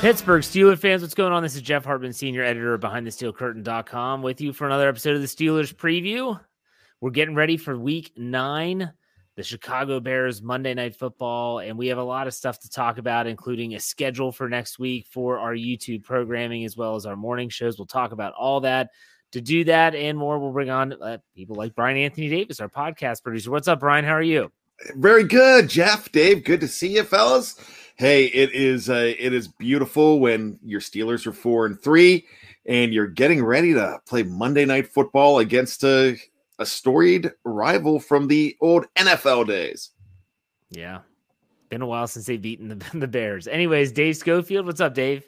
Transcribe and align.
Pittsburgh 0.00 0.42
Steelers 0.42 0.78
fans, 0.78 1.02
what's 1.02 1.12
going 1.12 1.32
on? 1.32 1.42
This 1.42 1.56
is 1.56 1.62
Jeff 1.62 1.84
Hartman, 1.84 2.12
senior 2.12 2.44
editor 2.44 2.72
of 2.72 2.80
BehindTheSteelCurtain.com, 2.80 4.22
with 4.22 4.40
you 4.40 4.52
for 4.52 4.64
another 4.64 4.88
episode 4.88 5.16
of 5.16 5.22
the 5.22 5.26
Steelers 5.26 5.74
preview. 5.74 6.38
We're 7.00 7.10
getting 7.10 7.34
ready 7.34 7.56
for 7.56 7.76
week 7.76 8.12
nine, 8.16 8.92
the 9.34 9.42
Chicago 9.42 9.98
Bears 9.98 10.40
Monday 10.40 10.72
Night 10.72 10.94
Football, 10.94 11.58
and 11.58 11.76
we 11.76 11.88
have 11.88 11.98
a 11.98 12.04
lot 12.04 12.28
of 12.28 12.34
stuff 12.34 12.60
to 12.60 12.70
talk 12.70 12.98
about, 12.98 13.26
including 13.26 13.74
a 13.74 13.80
schedule 13.80 14.30
for 14.30 14.48
next 14.48 14.78
week 14.78 15.08
for 15.10 15.40
our 15.40 15.52
YouTube 15.52 16.04
programming 16.04 16.64
as 16.64 16.76
well 16.76 16.94
as 16.94 17.04
our 17.04 17.16
morning 17.16 17.48
shows. 17.48 17.76
We'll 17.76 17.86
talk 17.86 18.12
about 18.12 18.34
all 18.34 18.60
that. 18.60 18.90
To 19.32 19.40
do 19.40 19.64
that 19.64 19.96
and 19.96 20.16
more, 20.16 20.38
we'll 20.38 20.52
bring 20.52 20.70
on 20.70 20.92
uh, 20.92 21.18
people 21.34 21.56
like 21.56 21.74
Brian 21.74 21.96
Anthony 21.96 22.28
Davis, 22.28 22.60
our 22.60 22.68
podcast 22.68 23.24
producer. 23.24 23.50
What's 23.50 23.66
up, 23.66 23.80
Brian? 23.80 24.04
How 24.04 24.12
are 24.12 24.22
you? 24.22 24.52
Very 24.94 25.24
good, 25.24 25.68
Jeff, 25.68 26.12
Dave. 26.12 26.44
Good 26.44 26.60
to 26.60 26.68
see 26.68 26.94
you, 26.94 27.02
fellas. 27.02 27.56
Hey, 27.98 28.26
it 28.26 28.52
is 28.52 28.88
uh, 28.88 29.12
it 29.18 29.32
is 29.32 29.48
beautiful 29.48 30.20
when 30.20 30.60
your 30.64 30.80
Steelers 30.80 31.26
are 31.26 31.32
four 31.32 31.66
and 31.66 31.80
three, 31.80 32.26
and 32.64 32.94
you're 32.94 33.08
getting 33.08 33.44
ready 33.44 33.74
to 33.74 33.98
play 34.06 34.22
Monday 34.22 34.64
Night 34.64 34.86
Football 34.86 35.40
against 35.40 35.82
a, 35.82 36.16
a 36.60 36.64
storied 36.64 37.32
rival 37.42 37.98
from 37.98 38.28
the 38.28 38.56
old 38.60 38.86
NFL 38.94 39.48
days. 39.48 39.90
Yeah. 40.70 41.00
Been 41.70 41.82
a 41.82 41.86
while 41.88 42.06
since 42.06 42.26
they've 42.26 42.40
beaten 42.40 42.68
the, 42.68 42.86
the 42.94 43.08
Bears. 43.08 43.48
Anyways, 43.48 43.90
Dave 43.90 44.16
Schofield, 44.16 44.64
what's 44.64 44.80
up, 44.80 44.94
Dave? 44.94 45.24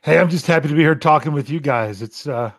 Hey, 0.00 0.18
I'm 0.18 0.30
just 0.30 0.46
happy 0.46 0.68
to 0.68 0.74
be 0.74 0.80
here 0.80 0.94
talking 0.94 1.32
with 1.32 1.50
you 1.50 1.60
guys. 1.60 2.00
It's 2.00 2.26
uh 2.26 2.50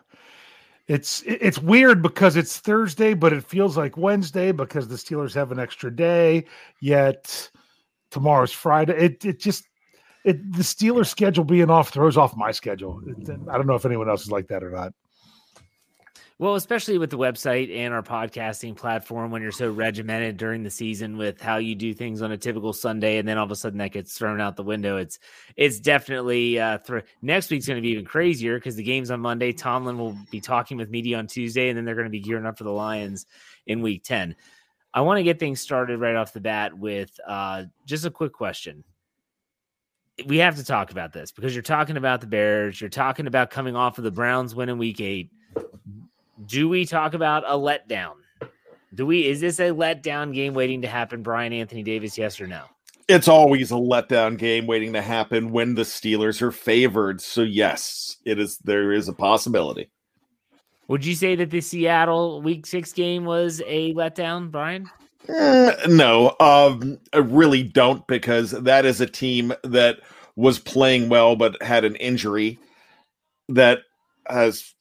it's 0.86 1.24
it's 1.26 1.58
weird 1.58 2.00
because 2.00 2.36
it's 2.36 2.58
Thursday, 2.58 3.12
but 3.12 3.32
it 3.32 3.42
feels 3.42 3.76
like 3.76 3.96
Wednesday 3.96 4.52
because 4.52 4.86
the 4.86 4.94
Steelers 4.94 5.34
have 5.34 5.50
an 5.50 5.58
extra 5.58 5.90
day, 5.90 6.44
yet 6.80 7.50
tomorrow's 8.10 8.52
Friday. 8.52 8.94
It 8.96 9.24
it 9.24 9.40
just 9.40 9.64
it 10.24 10.52
the 10.52 10.62
Steelers 10.62 11.06
schedule 11.06 11.44
being 11.44 11.70
off 11.70 11.90
throws 11.90 12.16
off 12.16 12.36
my 12.36 12.50
schedule. 12.50 13.00
I 13.50 13.56
don't 13.56 13.66
know 13.66 13.74
if 13.74 13.86
anyone 13.86 14.08
else 14.08 14.22
is 14.22 14.30
like 14.30 14.48
that 14.48 14.62
or 14.62 14.70
not. 14.70 14.92
Well, 16.40 16.54
especially 16.54 16.96
with 16.96 17.10
the 17.10 17.18
website 17.18 17.70
and 17.70 17.92
our 17.92 18.02
podcasting 18.02 18.74
platform, 18.74 19.30
when 19.30 19.42
you're 19.42 19.52
so 19.52 19.70
regimented 19.70 20.38
during 20.38 20.62
the 20.62 20.70
season 20.70 21.18
with 21.18 21.38
how 21.38 21.58
you 21.58 21.74
do 21.74 21.92
things 21.92 22.22
on 22.22 22.32
a 22.32 22.38
typical 22.38 22.72
Sunday, 22.72 23.18
and 23.18 23.28
then 23.28 23.36
all 23.36 23.44
of 23.44 23.50
a 23.50 23.56
sudden 23.56 23.76
that 23.76 23.92
gets 23.92 24.16
thrown 24.16 24.40
out 24.40 24.56
the 24.56 24.62
window. 24.62 24.96
It's 24.96 25.18
it's 25.56 25.78
definitely 25.78 26.58
uh, 26.58 26.78
thr 26.78 27.00
next 27.20 27.50
week's 27.50 27.66
going 27.66 27.76
to 27.76 27.82
be 27.82 27.90
even 27.90 28.06
crazier 28.06 28.56
because 28.56 28.74
the 28.74 28.82
game's 28.82 29.10
on 29.10 29.20
Monday. 29.20 29.52
Tomlin 29.52 29.98
will 29.98 30.16
be 30.30 30.40
talking 30.40 30.78
with 30.78 30.88
media 30.88 31.18
on 31.18 31.26
Tuesday, 31.26 31.68
and 31.68 31.76
then 31.76 31.84
they're 31.84 31.94
going 31.94 32.06
to 32.06 32.10
be 32.10 32.20
gearing 32.20 32.46
up 32.46 32.56
for 32.56 32.64
the 32.64 32.72
Lions 32.72 33.26
in 33.66 33.82
Week 33.82 34.02
Ten. 34.02 34.34
I 34.92 35.02
want 35.02 35.18
to 35.18 35.22
get 35.22 35.38
things 35.38 35.60
started 35.60 35.98
right 36.00 36.16
off 36.16 36.32
the 36.32 36.40
bat 36.40 36.76
with 36.76 37.10
uh, 37.26 37.64
just 37.86 38.04
a 38.04 38.10
quick 38.10 38.32
question. 38.32 38.84
We 40.26 40.38
have 40.38 40.56
to 40.56 40.64
talk 40.64 40.90
about 40.90 41.12
this 41.12 41.32
because 41.32 41.54
you're 41.54 41.62
talking 41.62 41.96
about 41.96 42.20
the 42.20 42.26
Bears, 42.26 42.80
you're 42.80 42.90
talking 42.90 43.26
about 43.26 43.50
coming 43.50 43.76
off 43.76 43.98
of 43.98 44.04
the 44.04 44.10
Browns 44.10 44.54
win 44.54 44.68
in 44.68 44.78
Week 44.78 45.00
Eight 45.00 45.30
do 46.46 46.68
we 46.68 46.84
talk 46.84 47.14
about 47.14 47.44
a 47.46 47.54
letdown? 47.54 48.14
Do 48.94 49.06
we 49.06 49.26
is 49.26 49.40
this 49.40 49.60
a 49.60 49.70
letdown 49.70 50.34
game 50.34 50.54
waiting 50.54 50.82
to 50.82 50.88
happen, 50.88 51.22
Brian 51.22 51.52
Anthony 51.52 51.82
Davis? 51.82 52.18
Yes 52.18 52.40
or 52.40 52.46
no? 52.46 52.64
It's 53.08 53.28
always 53.28 53.70
a 53.70 53.74
letdown 53.74 54.38
game 54.38 54.66
waiting 54.66 54.92
to 54.92 55.02
happen 55.02 55.50
when 55.50 55.74
the 55.74 55.82
Steelers 55.82 56.42
are 56.42 56.52
favored. 56.52 57.20
So 57.20 57.42
yes, 57.42 58.16
it 58.24 58.38
is. 58.38 58.58
There 58.58 58.92
is 58.92 59.08
a 59.08 59.12
possibility. 59.12 59.90
Would 60.90 61.06
you 61.06 61.14
say 61.14 61.36
that 61.36 61.50
the 61.50 61.60
Seattle 61.60 62.42
week 62.42 62.66
six 62.66 62.92
game 62.92 63.24
was 63.24 63.62
a 63.64 63.94
letdown, 63.94 64.50
Brian? 64.50 64.90
Eh, 65.28 65.76
no, 65.86 66.34
um, 66.40 66.98
I 67.12 67.18
really 67.18 67.62
don't 67.62 68.04
because 68.08 68.50
that 68.50 68.84
is 68.84 69.00
a 69.00 69.06
team 69.06 69.52
that 69.62 70.00
was 70.34 70.58
playing 70.58 71.08
well 71.08 71.36
but 71.36 71.62
had 71.62 71.84
an 71.84 71.94
injury 71.94 72.58
that 73.50 73.82
has. 74.28 74.74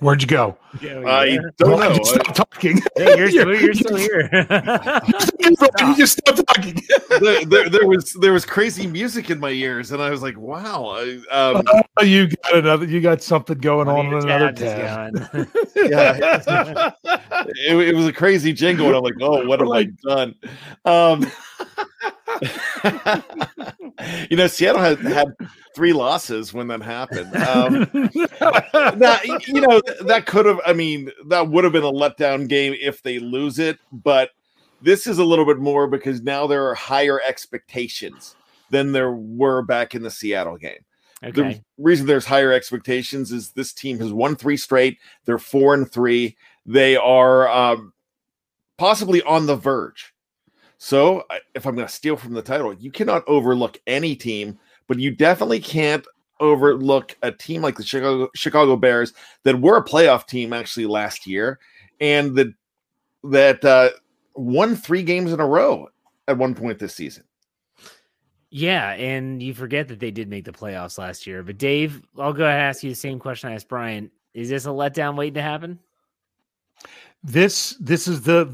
Where'd 0.00 0.22
you 0.22 0.28
go? 0.28 0.56
I 0.80 1.38
don't 1.58 1.72
Why'd 1.72 1.90
know. 1.90 1.96
you 1.96 2.04
stop 2.04 2.34
talking? 2.34 2.80
Hey, 2.96 3.18
you're, 3.18 3.30
still, 3.30 3.54
you're 3.54 3.74
still 3.74 3.96
here. 3.96 4.28
you 5.42 5.96
just 5.96 6.18
stopped 6.18 6.42
talking. 6.46 6.80
there, 7.20 7.44
there, 7.44 7.68
there 7.68 7.86
was 7.86 8.12
there 8.14 8.32
was 8.32 8.46
crazy 8.46 8.86
music 8.86 9.28
in 9.28 9.38
my 9.38 9.50
ears, 9.50 9.92
and 9.92 10.02
I 10.02 10.10
was 10.10 10.22
like, 10.22 10.36
"Wow!" 10.38 10.96
I, 10.96 11.20
um, 11.30 11.64
Oh, 12.00 12.04
you 12.04 12.28
got 12.28 12.56
another. 12.56 12.86
You 12.86 13.00
got 13.00 13.22
something 13.22 13.58
going 13.58 13.88
on 13.88 14.06
in 14.06 14.14
another 14.14 14.52
tab 14.52 14.54
is 14.54 14.60
tab. 14.60 15.14
gone. 15.14 15.48
yeah, 15.76 16.92
it, 17.66 17.76
it 17.76 17.94
was 17.94 18.06
a 18.06 18.12
crazy 18.12 18.52
jingle, 18.52 18.86
and 18.86 18.96
I'm 18.96 19.02
like, 19.02 19.14
"Oh, 19.20 19.46
what 19.46 19.60
have 19.60 19.70
I 19.70 19.84
done?" 20.04 20.34
Um, 20.84 21.30
you 24.30 24.36
know, 24.36 24.46
Seattle 24.46 24.80
had 24.80 24.98
had 25.00 25.34
three 25.74 25.92
losses 25.92 26.54
when 26.54 26.68
that 26.68 26.82
happened. 26.82 27.34
Um, 27.36 27.88
that 28.98 29.42
you 29.46 29.60
know 29.60 29.80
that 30.02 30.26
could 30.26 30.46
have 30.46 30.60
i 30.66 30.72
mean 30.72 31.10
that 31.26 31.48
would 31.48 31.64
have 31.64 31.72
been 31.72 31.84
a 31.84 31.92
letdown 31.92 32.48
game 32.48 32.74
if 32.80 33.02
they 33.02 33.18
lose 33.18 33.58
it 33.58 33.78
but 33.92 34.30
this 34.82 35.06
is 35.06 35.18
a 35.18 35.24
little 35.24 35.44
bit 35.44 35.58
more 35.58 35.86
because 35.86 36.22
now 36.22 36.46
there 36.46 36.66
are 36.68 36.74
higher 36.74 37.20
expectations 37.22 38.36
than 38.70 38.92
there 38.92 39.12
were 39.12 39.62
back 39.62 39.94
in 39.94 40.02
the 40.02 40.10
seattle 40.10 40.56
game 40.56 40.84
okay. 41.24 41.30
the 41.32 41.60
reason 41.78 42.06
there's 42.06 42.24
higher 42.24 42.52
expectations 42.52 43.32
is 43.32 43.50
this 43.50 43.72
team 43.72 43.98
has 43.98 44.12
won 44.12 44.36
three 44.36 44.56
straight. 44.56 44.98
They're 45.24 45.38
four 45.38 45.74
and 45.74 45.90
three. 45.90 46.36
They 46.66 46.96
are 46.96 47.48
um, 47.48 47.92
possibly 48.76 49.22
on 49.22 49.46
the 49.46 49.56
verge. 49.56 50.14
So 50.78 51.24
if 51.54 51.66
i'm 51.66 51.74
going 51.74 51.86
to 51.86 51.92
steal 51.92 52.16
from 52.16 52.34
the 52.34 52.42
title 52.42 52.72
you 52.72 52.90
cannot 52.90 53.24
overlook 53.26 53.80
any 53.86 54.14
team 54.14 54.58
but 54.86 54.98
you 54.98 55.10
definitely 55.10 55.60
can't 55.60 56.06
overlook 56.40 57.16
a 57.22 57.32
team 57.32 57.62
like 57.62 57.76
the 57.76 57.82
chicago, 57.82 58.28
chicago 58.34 58.76
bears 58.76 59.12
that 59.42 59.60
were 59.60 59.76
a 59.76 59.84
playoff 59.84 60.26
team 60.26 60.52
actually 60.52 60.86
last 60.86 61.26
year 61.26 61.58
and 62.00 62.36
that 62.36 62.46
that 63.24 63.64
uh, 63.64 63.90
won 64.34 64.76
three 64.76 65.02
games 65.02 65.32
in 65.32 65.40
a 65.40 65.46
row 65.46 65.88
at 66.28 66.38
one 66.38 66.54
point 66.54 66.78
this 66.78 66.94
season 66.94 67.24
Yeah, 68.50 68.92
and 68.92 69.42
you 69.42 69.52
forget 69.52 69.88
that 69.88 70.00
they 70.00 70.10
did 70.10 70.28
make 70.28 70.44
the 70.44 70.52
playoffs 70.52 70.98
last 70.98 71.26
year. 71.26 71.42
But 71.42 71.58
Dave, 71.58 72.02
I'll 72.18 72.32
go 72.32 72.44
ahead 72.44 72.60
and 72.60 72.68
ask 72.68 72.82
you 72.82 72.90
the 72.90 72.96
same 72.96 73.18
question 73.18 73.50
I 73.50 73.54
asked 73.54 73.68
Brian. 73.68 74.10
Is 74.32 74.48
this 74.48 74.64
a 74.64 74.70
letdown 74.70 75.16
waiting 75.16 75.34
to 75.34 75.42
happen? 75.42 75.78
this 77.22 77.76
this 77.80 78.06
is 78.06 78.22
the 78.22 78.52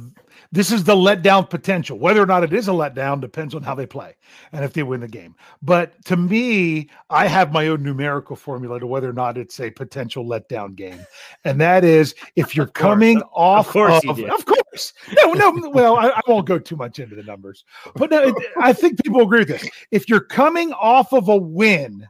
this 0.54 0.70
is 0.70 0.84
the 0.84 0.94
letdown 0.94 1.48
potential. 1.50 1.98
Whether 1.98 2.22
or 2.22 2.26
not 2.26 2.44
it 2.44 2.52
is 2.52 2.68
a 2.68 2.72
letdown 2.72 3.20
depends 3.20 3.54
on 3.54 3.62
how 3.62 3.74
they 3.74 3.86
play 3.86 4.14
and 4.52 4.64
if 4.64 4.72
they 4.72 4.82
win 4.84 5.00
the 5.00 5.08
game. 5.08 5.34
But 5.62 6.02
to 6.06 6.16
me, 6.16 6.88
I 7.10 7.26
have 7.26 7.52
my 7.52 7.66
own 7.68 7.82
numerical 7.82 8.36
formula 8.36 8.78
to 8.78 8.86
whether 8.86 9.10
or 9.10 9.12
not 9.12 9.36
it's 9.36 9.58
a 9.58 9.70
potential 9.70 10.24
letdown 10.24 10.76
game, 10.76 11.04
and 11.44 11.60
that 11.60 11.82
is 11.84 12.14
if 12.36 12.54
you're 12.56 12.66
Of 12.66 12.72
course. 12.74 12.82
coming 12.82 13.22
off 13.34 13.68
course 13.68 14.04
of, 14.08 14.18
you 14.18 14.26
do. 14.26 14.34
of 14.34 14.44
course. 14.46 14.92
No, 15.24 15.32
no. 15.32 15.70
Well, 15.70 15.96
I, 15.96 16.08
I 16.08 16.20
won't 16.26 16.46
go 16.46 16.58
too 16.58 16.76
much 16.76 16.98
into 16.98 17.14
the 17.16 17.22
numbers, 17.24 17.64
but 17.96 18.10
no, 18.10 18.34
I 18.60 18.72
think 18.72 19.02
people 19.02 19.22
agree 19.22 19.40
with 19.40 19.48
this. 19.48 19.68
If 19.90 20.08
you're 20.08 20.24
coming 20.24 20.72
off 20.72 21.12
of 21.12 21.28
a 21.28 21.36
win 21.36 22.06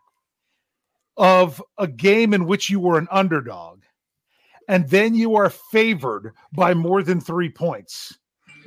of 1.16 1.62
a 1.78 1.86
game 1.86 2.34
in 2.34 2.44
which 2.46 2.68
you 2.68 2.80
were 2.80 2.98
an 2.98 3.08
underdog 3.10 3.80
and 4.68 4.88
then 4.88 5.14
you 5.14 5.36
are 5.36 5.50
favored 5.50 6.32
by 6.52 6.74
more 6.74 7.02
than 7.02 7.20
three 7.20 7.48
points. 7.50 8.18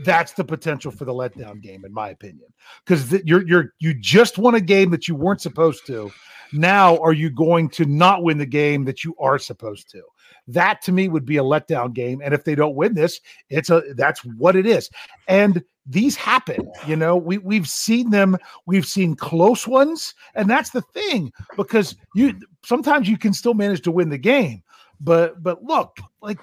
That's 0.03 0.33
the 0.33 0.43
potential 0.43 0.91
for 0.91 1.05
the 1.05 1.13
letdown 1.13 1.61
game, 1.61 1.85
in 1.85 1.93
my 1.93 2.09
opinion, 2.09 2.47
because 2.85 3.11
you're 3.23 3.45
you're 3.47 3.73
you 3.79 3.93
just 3.93 4.37
won 4.37 4.55
a 4.55 4.61
game 4.61 4.91
that 4.91 5.07
you 5.07 5.15
weren't 5.15 5.41
supposed 5.41 5.85
to. 5.87 6.11
Now, 6.53 6.97
are 6.97 7.13
you 7.13 7.29
going 7.29 7.69
to 7.71 7.85
not 7.85 8.23
win 8.23 8.37
the 8.37 8.45
game 8.45 8.85
that 8.85 9.03
you 9.03 9.15
are 9.19 9.37
supposed 9.37 9.89
to? 9.91 10.01
That 10.47 10.81
to 10.83 10.91
me 10.91 11.09
would 11.09 11.25
be 11.25 11.37
a 11.37 11.43
letdown 11.43 11.93
game. 11.93 12.21
And 12.23 12.33
if 12.33 12.43
they 12.43 12.55
don't 12.55 12.75
win 12.75 12.93
this, 12.93 13.19
it's 13.49 13.69
a 13.69 13.83
that's 13.95 14.23
what 14.23 14.55
it 14.55 14.65
is. 14.65 14.89
And 15.27 15.63
these 15.85 16.15
happen, 16.15 16.69
you 16.85 16.95
know. 16.95 17.15
We 17.15 17.37
we've 17.37 17.67
seen 17.67 18.11
them, 18.11 18.37
we've 18.65 18.85
seen 18.85 19.15
close 19.15 19.67
ones, 19.67 20.13
and 20.35 20.49
that's 20.49 20.69
the 20.69 20.81
thing 20.81 21.31
because 21.55 21.95
you 22.15 22.33
sometimes 22.65 23.09
you 23.09 23.17
can 23.17 23.33
still 23.33 23.53
manage 23.53 23.81
to 23.81 23.91
win 23.91 24.09
the 24.09 24.17
game. 24.17 24.63
But 24.99 25.41
but 25.43 25.63
look, 25.63 25.97
like 26.21 26.39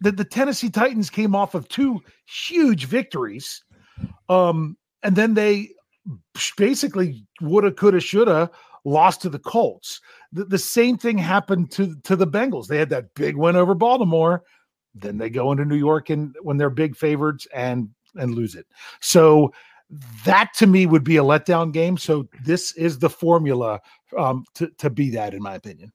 the, 0.00 0.12
the 0.12 0.24
Tennessee 0.24 0.70
Titans 0.70 1.10
came 1.10 1.34
off 1.34 1.54
of 1.54 1.68
two 1.68 2.00
huge 2.26 2.86
victories. 2.86 3.62
Um, 4.28 4.76
and 5.02 5.16
then 5.16 5.34
they 5.34 5.70
basically 6.56 7.24
woulda, 7.40 7.72
coulda, 7.72 8.00
shoulda 8.00 8.50
lost 8.84 9.22
to 9.22 9.28
the 9.28 9.38
Colts. 9.38 10.00
The, 10.32 10.44
the 10.44 10.58
same 10.58 10.96
thing 10.96 11.18
happened 11.18 11.70
to 11.72 11.94
to 12.04 12.16
the 12.16 12.26
Bengals. 12.26 12.66
They 12.66 12.78
had 12.78 12.90
that 12.90 13.14
big 13.14 13.36
win 13.36 13.56
over 13.56 13.74
Baltimore. 13.74 14.42
Then 14.94 15.18
they 15.18 15.30
go 15.30 15.52
into 15.52 15.64
New 15.64 15.76
York 15.76 16.10
and 16.10 16.34
when 16.42 16.56
they're 16.56 16.70
big 16.70 16.96
favorites 16.96 17.46
and 17.54 17.90
and 18.16 18.34
lose 18.34 18.54
it. 18.54 18.66
So 19.00 19.52
that 20.24 20.50
to 20.56 20.66
me 20.66 20.86
would 20.86 21.04
be 21.04 21.16
a 21.16 21.22
letdown 21.22 21.72
game. 21.72 21.96
So 21.96 22.28
this 22.44 22.72
is 22.72 22.98
the 22.98 23.10
formula 23.10 23.80
um, 24.16 24.44
to 24.54 24.68
to 24.78 24.90
be 24.90 25.10
that, 25.10 25.34
in 25.34 25.42
my 25.42 25.54
opinion. 25.54 25.92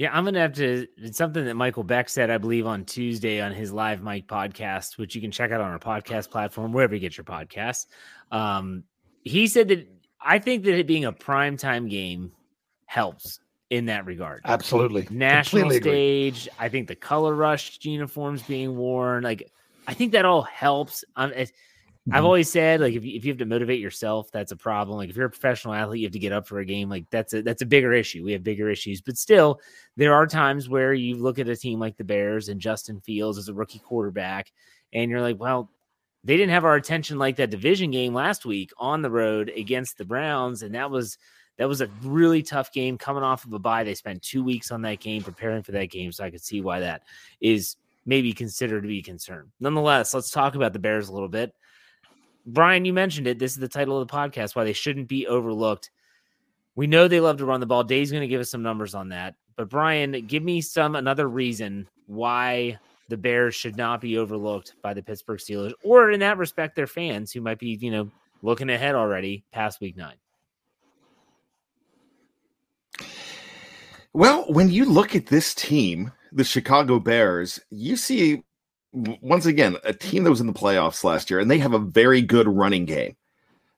Yeah, 0.00 0.16
I'm 0.16 0.24
gonna 0.24 0.40
have 0.40 0.54
to. 0.54 0.86
It's 0.96 1.18
something 1.18 1.44
that 1.44 1.56
Michael 1.56 1.84
Beck 1.84 2.08
said, 2.08 2.30
I 2.30 2.38
believe, 2.38 2.66
on 2.66 2.86
Tuesday 2.86 3.42
on 3.42 3.52
his 3.52 3.70
live 3.70 4.02
mic 4.02 4.26
podcast, 4.26 4.96
which 4.96 5.14
you 5.14 5.20
can 5.20 5.30
check 5.30 5.50
out 5.50 5.60
on 5.60 5.70
our 5.70 5.78
podcast 5.78 6.30
platform 6.30 6.72
wherever 6.72 6.94
you 6.94 7.00
get 7.02 7.18
your 7.18 7.24
podcasts. 7.24 7.84
Um, 8.32 8.84
he 9.24 9.46
said 9.46 9.68
that 9.68 9.86
I 10.18 10.38
think 10.38 10.64
that 10.64 10.78
it 10.78 10.86
being 10.86 11.04
a 11.04 11.12
primetime 11.12 11.90
game 11.90 12.32
helps 12.86 13.40
in 13.68 13.84
that 13.86 14.06
regard. 14.06 14.40
Absolutely, 14.46 15.06
National 15.10 15.64
Completely 15.64 15.90
agree. 15.90 16.30
stage. 16.32 16.48
I 16.58 16.70
think 16.70 16.88
the 16.88 16.96
color 16.96 17.34
rush 17.34 17.78
uniforms 17.82 18.42
being 18.44 18.78
worn, 18.78 19.22
like 19.22 19.52
I 19.86 19.92
think 19.92 20.12
that 20.12 20.24
all 20.24 20.40
helps. 20.40 21.04
Um, 21.16 21.30
I've 22.12 22.22
Mhm. 22.22 22.26
always 22.26 22.50
said, 22.50 22.80
like, 22.80 22.94
if 22.94 23.04
you, 23.04 23.16
if 23.16 23.24
you 23.24 23.30
have 23.30 23.38
to 23.38 23.46
motivate 23.46 23.80
yourself, 23.80 24.30
that's 24.32 24.52
a 24.52 24.56
problem. 24.56 24.96
Like, 24.96 25.10
if 25.10 25.16
you're 25.16 25.26
a 25.26 25.30
professional 25.30 25.74
athlete, 25.74 26.00
you 26.00 26.06
have 26.06 26.12
to 26.12 26.18
get 26.18 26.32
up 26.32 26.46
for 26.46 26.58
a 26.58 26.64
game. 26.64 26.88
Like, 26.88 27.04
that's 27.10 27.34
a 27.34 27.42
that's 27.42 27.62
a 27.62 27.66
bigger 27.66 27.92
issue. 27.92 28.24
We 28.24 28.32
have 28.32 28.42
bigger 28.44 28.68
issues, 28.70 29.00
but 29.00 29.16
still, 29.18 29.60
there 29.96 30.14
are 30.14 30.26
times 30.26 30.68
where 30.68 30.92
you 30.94 31.16
look 31.16 31.38
at 31.38 31.48
a 31.48 31.56
team 31.56 31.78
like 31.78 31.96
the 31.96 32.04
Bears 32.04 32.48
and 32.48 32.60
Justin 32.60 33.00
Fields 33.00 33.38
as 33.38 33.48
a 33.48 33.54
rookie 33.54 33.78
quarterback, 33.78 34.50
and 34.92 35.10
you're 35.10 35.20
like, 35.20 35.38
well, 35.38 35.70
they 36.24 36.36
didn't 36.36 36.52
have 36.52 36.64
our 36.64 36.74
attention 36.76 37.18
like 37.18 37.36
that 37.36 37.50
division 37.50 37.90
game 37.90 38.12
last 38.12 38.44
week 38.44 38.70
on 38.76 39.02
the 39.02 39.10
road 39.10 39.50
against 39.56 39.96
the 39.96 40.04
Browns, 40.04 40.62
and 40.62 40.74
that 40.74 40.90
was 40.90 41.16
that 41.58 41.68
was 41.68 41.80
a 41.82 41.88
really 42.02 42.42
tough 42.42 42.72
game 42.72 42.96
coming 42.96 43.22
off 43.22 43.44
of 43.44 43.52
a 43.52 43.58
bye. 43.58 43.84
They 43.84 43.94
spent 43.94 44.22
two 44.22 44.42
weeks 44.42 44.70
on 44.70 44.82
that 44.82 45.00
game 45.00 45.22
preparing 45.22 45.62
for 45.62 45.72
that 45.72 45.90
game, 45.90 46.10
so 46.12 46.24
I 46.24 46.30
could 46.30 46.42
see 46.42 46.60
why 46.60 46.80
that 46.80 47.02
is 47.40 47.76
maybe 48.06 48.32
considered 48.32 48.80
to 48.80 48.88
be 48.88 48.98
a 48.98 49.02
concern. 49.02 49.52
Nonetheless, 49.60 50.14
let's 50.14 50.30
talk 50.30 50.54
about 50.54 50.72
the 50.72 50.78
Bears 50.78 51.08
a 51.08 51.12
little 51.12 51.28
bit. 51.28 51.52
Brian, 52.52 52.84
you 52.84 52.92
mentioned 52.92 53.26
it. 53.26 53.38
This 53.38 53.52
is 53.52 53.58
the 53.58 53.68
title 53.68 54.00
of 54.00 54.06
the 54.06 54.14
podcast 54.14 54.54
why 54.54 54.64
they 54.64 54.72
shouldn't 54.72 55.08
be 55.08 55.26
overlooked. 55.26 55.90
We 56.74 56.86
know 56.86 57.08
they 57.08 57.20
love 57.20 57.38
to 57.38 57.44
run 57.44 57.60
the 57.60 57.66
ball. 57.66 57.84
Dave's 57.84 58.10
going 58.10 58.22
to 58.22 58.28
give 58.28 58.40
us 58.40 58.50
some 58.50 58.62
numbers 58.62 58.94
on 58.94 59.10
that. 59.10 59.34
But 59.56 59.68
Brian, 59.68 60.12
give 60.26 60.42
me 60.42 60.60
some 60.60 60.96
another 60.96 61.28
reason 61.28 61.88
why 62.06 62.78
the 63.08 63.16
Bears 63.16 63.54
should 63.54 63.76
not 63.76 64.00
be 64.00 64.18
overlooked 64.18 64.74
by 64.82 64.94
the 64.94 65.02
Pittsburgh 65.02 65.38
Steelers, 65.38 65.72
or 65.82 66.10
in 66.10 66.20
that 66.20 66.38
respect, 66.38 66.76
their 66.76 66.86
fans 66.86 67.32
who 67.32 67.40
might 67.40 67.58
be, 67.58 67.76
you 67.80 67.90
know, 67.90 68.10
looking 68.42 68.70
ahead 68.70 68.94
already 68.94 69.44
past 69.52 69.80
week 69.80 69.96
nine. 69.96 70.14
Well, 74.12 74.44
when 74.52 74.70
you 74.70 74.84
look 74.84 75.14
at 75.14 75.26
this 75.26 75.54
team, 75.54 76.12
the 76.32 76.44
Chicago 76.44 76.98
Bears, 76.98 77.60
you 77.70 77.96
see 77.96 78.42
once 78.92 79.46
again 79.46 79.76
a 79.84 79.92
team 79.92 80.24
that 80.24 80.30
was 80.30 80.40
in 80.40 80.46
the 80.46 80.52
playoffs 80.52 81.04
last 81.04 81.30
year, 81.30 81.40
and 81.40 81.50
they 81.50 81.58
have 81.58 81.74
a 81.74 81.78
very 81.78 82.22
good 82.22 82.48
running 82.48 82.84
game. 82.84 83.16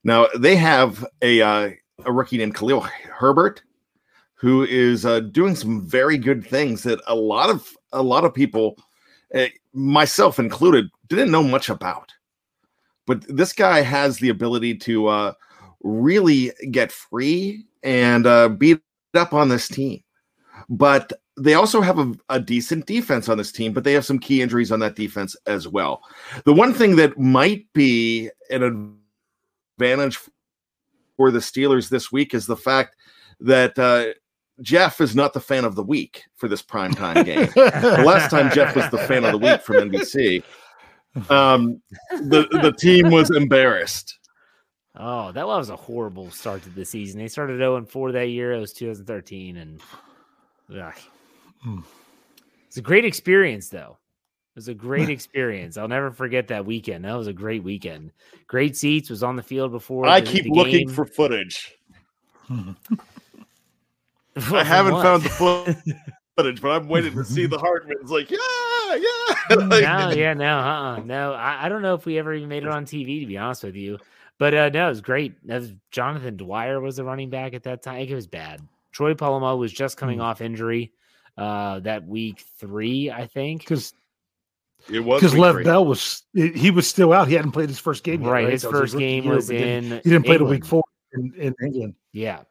Now 0.05 0.27
they 0.37 0.57
have 0.57 1.07
a 1.21 1.43
uh, 1.43 1.71
a 2.05 2.13
rookie 2.13 2.39
named 2.39 2.55
Khalil 2.55 2.81
Herbert, 2.81 3.63
who 4.35 4.65
is 4.65 5.05
uh, 5.05 5.21
doing 5.21 5.55
some 5.55 5.87
very 5.87 6.19
good 6.19 6.47
things 6.47 6.83
that 6.85 7.01
a 7.07 7.15
lot 7.15 7.51
of 7.51 7.77
a 7.93 8.03
lot 8.03 8.25
of 8.25 8.35
people, 8.35 8.77
uh, 9.35 9.47
myself 9.73 10.39
included, 10.39 10.89
didn't 11.09 11.31
know 11.31 11.43
much 11.43 11.69
about. 11.69 12.13
But 13.07 13.25
this 13.29 13.53
guy 13.53 13.83
has 13.83 14.19
the 14.19 14.29
ability 14.29 14.77
to 14.79 15.09
uh, 15.09 15.33
really 15.83 16.53
get 16.71 16.93
free 16.93 17.65
and 17.83 18.27
uh, 18.27 18.49
beat 18.49 18.81
up 19.15 19.33
on 19.33 19.49
this 19.49 19.69
team 19.69 20.03
but 20.73 21.13
they 21.37 21.53
also 21.53 21.83
have 21.83 21.99
a, 21.99 22.15
a 22.31 22.41
decent 22.41 22.87
defense 22.87 23.29
on 23.29 23.37
this 23.37 23.53
team, 23.53 23.75
but 23.75 23.85
they 23.85 23.93
have 23.93 24.07
some 24.07 24.19
key 24.19 24.41
injuries 24.41 24.73
on 24.73 24.81
that 24.81 24.97
defense 24.97 25.37
as 25.47 25.69
well. 25.69 26.03
The 26.45 26.53
one 26.53 26.73
thing 26.73 26.97
that 26.97 27.19
might 27.19 27.71
be 27.75 28.31
an 28.51 28.97
advantage 29.79 30.19
for 31.17 31.31
the 31.31 31.41
Steelers 31.41 31.91
this 31.91 32.11
week 32.11 32.33
is 32.33 32.47
the 32.47 32.57
fact 32.57 32.97
that 33.41 33.79
uh, 33.79 34.15
Jeff 34.63 35.01
is 35.03 35.15
not 35.15 35.35
the 35.35 35.41
fan 35.41 35.67
of 35.67 35.75
the 35.75 35.83
week 35.83 36.25
for 36.37 36.49
this 36.49 36.63
primetime 36.63 37.23
game. 37.25 37.51
the 37.55 38.03
last 38.05 38.31
time 38.31 38.51
Jeff 38.51 38.75
was 38.75 38.89
the 38.91 38.99
fan 38.99 39.25
of 39.25 39.33
the 39.33 39.39
week 39.39 39.61
from 39.61 39.91
NBC, 39.91 40.43
um, 41.29 41.83
the 42.13 42.49
the 42.63 42.73
team 42.79 43.11
was 43.11 43.31
embarrassed. 43.31 44.19
Oh, 44.97 45.33
that 45.33 45.47
was 45.47 45.69
a 45.69 45.77
horrible 45.77 46.31
start 46.31 46.63
to 46.63 46.71
the 46.71 46.85
season. 46.85 47.19
They 47.19 47.29
started 47.29 47.59
0 47.59 47.77
and 47.77 47.89
4 47.89 48.13
that 48.13 48.29
year. 48.29 48.53
It 48.53 48.61
was 48.61 48.75
2013. 48.75 49.57
And 49.57 49.81
it's 52.67 52.77
a 52.77 52.83
great 52.83 53.05
experience, 53.05 53.69
though. 53.69 53.99
It 54.55 54.57
was 54.57 54.69
a 54.69 54.75
great 54.75 55.09
experience. 55.11 55.77
I'll 55.77 55.89
never 55.89 56.11
forget 56.11 56.49
that 56.49 56.67
weekend. 56.67 57.05
That 57.05 57.17
was 57.17 57.27
a 57.27 57.33
great 57.33 57.63
weekend. 57.63 58.13
Great 58.47 58.77
seats, 58.77 59.11
was 59.11 59.23
on 59.23 59.37
the 59.37 59.43
field 59.43 59.73
before. 59.73 60.07
I 60.07 60.21
the- 60.21 60.27
keep 60.27 60.45
the 60.45 60.51
looking 60.51 60.89
for 60.89 61.07
footage. 61.07 61.75
I 62.51 62.75
haven't 64.65 64.95
what? 64.95 65.03
found 65.03 65.23
the 65.23 65.29
footage, 66.37 66.63
but 66.63 66.71
I'm 66.71 66.89
waiting 66.89 67.15
to 67.15 67.25
see 67.25 67.47
the 67.47 67.59
Hartman. 67.59 67.97
It's 68.01 68.11
like, 68.11 68.31
yeah, 68.31 68.39
yeah. 68.95 69.57
Like, 69.57 69.83
no, 69.83 70.11
yeah, 70.11 70.35
no, 70.35 70.59
uh-uh, 70.59 71.01
no. 71.05 71.33
I, 71.35 71.67
I 71.67 71.69
don't 71.69 71.83
know 71.83 71.95
if 71.95 72.07
we 72.07 72.19
ever 72.19 72.33
even 72.33 72.49
made 72.49 72.63
it 72.63 72.69
on 72.69 72.87
TV, 72.87 73.21
to 73.21 73.27
be 73.27 73.37
honest 73.37 73.65
with 73.65 73.77
you. 73.77 73.99
But 74.39 74.55
uh, 74.55 74.69
no, 74.71 74.87
it 74.87 74.91
was 74.91 75.01
great. 75.01 75.47
That 75.47 75.61
was 75.61 75.73
Jonathan 75.91 76.37
Dwyer 76.37 76.81
was 76.81 76.97
the 76.97 77.05
running 77.05 77.31
back 77.31 77.55
at 77.55 77.63
that 77.65 77.83
time. 77.83 78.09
It 78.09 78.15
was 78.15 78.27
bad. 78.27 78.61
Troy 78.93 79.15
Polamalu 79.15 79.59
was 79.59 79.73
just 79.73 79.97
coming 79.97 80.19
Hmm. 80.19 80.25
off 80.25 80.41
injury 80.41 80.93
uh, 81.37 81.81
that 81.81 82.07
week 82.07 82.45
three, 82.59 83.11
I 83.11 83.27
think. 83.27 83.63
Because 83.63 83.95
It 84.93 85.01
was 85.01 85.21
because 85.21 85.33
week 85.35 85.43
Lev 85.43 85.55
three. 85.57 85.65
Bell 85.65 85.85
was 85.87 86.23
he 86.35 86.71
was 86.71 86.87
still 86.87 87.13
out. 87.13 87.29
He 87.29 87.35
hadn't 87.35 87.53
played 87.53 87.69
his 87.69 87.79
first 87.79 88.05
game 88.05 88.23
yet. 88.23 88.29
Right, 88.31 88.45
Right, 88.45 88.53
his 88.53 88.63
That 88.63 88.71
first 88.71 88.95
rookie 88.95 89.07
game 89.07 89.25
was 89.27 89.47
but 89.49 89.57
he 89.57 89.63
didn't- 89.63 89.93
in. 89.93 90.01
He 90.05 90.11
didn't 90.11 90.27
play 90.27 90.37
the 90.37 90.45
week 90.45 90.65
four 90.65 90.83
in, 91.15 91.33
in 91.37 91.55
England. 91.65 91.95
Yeah. 92.13 92.43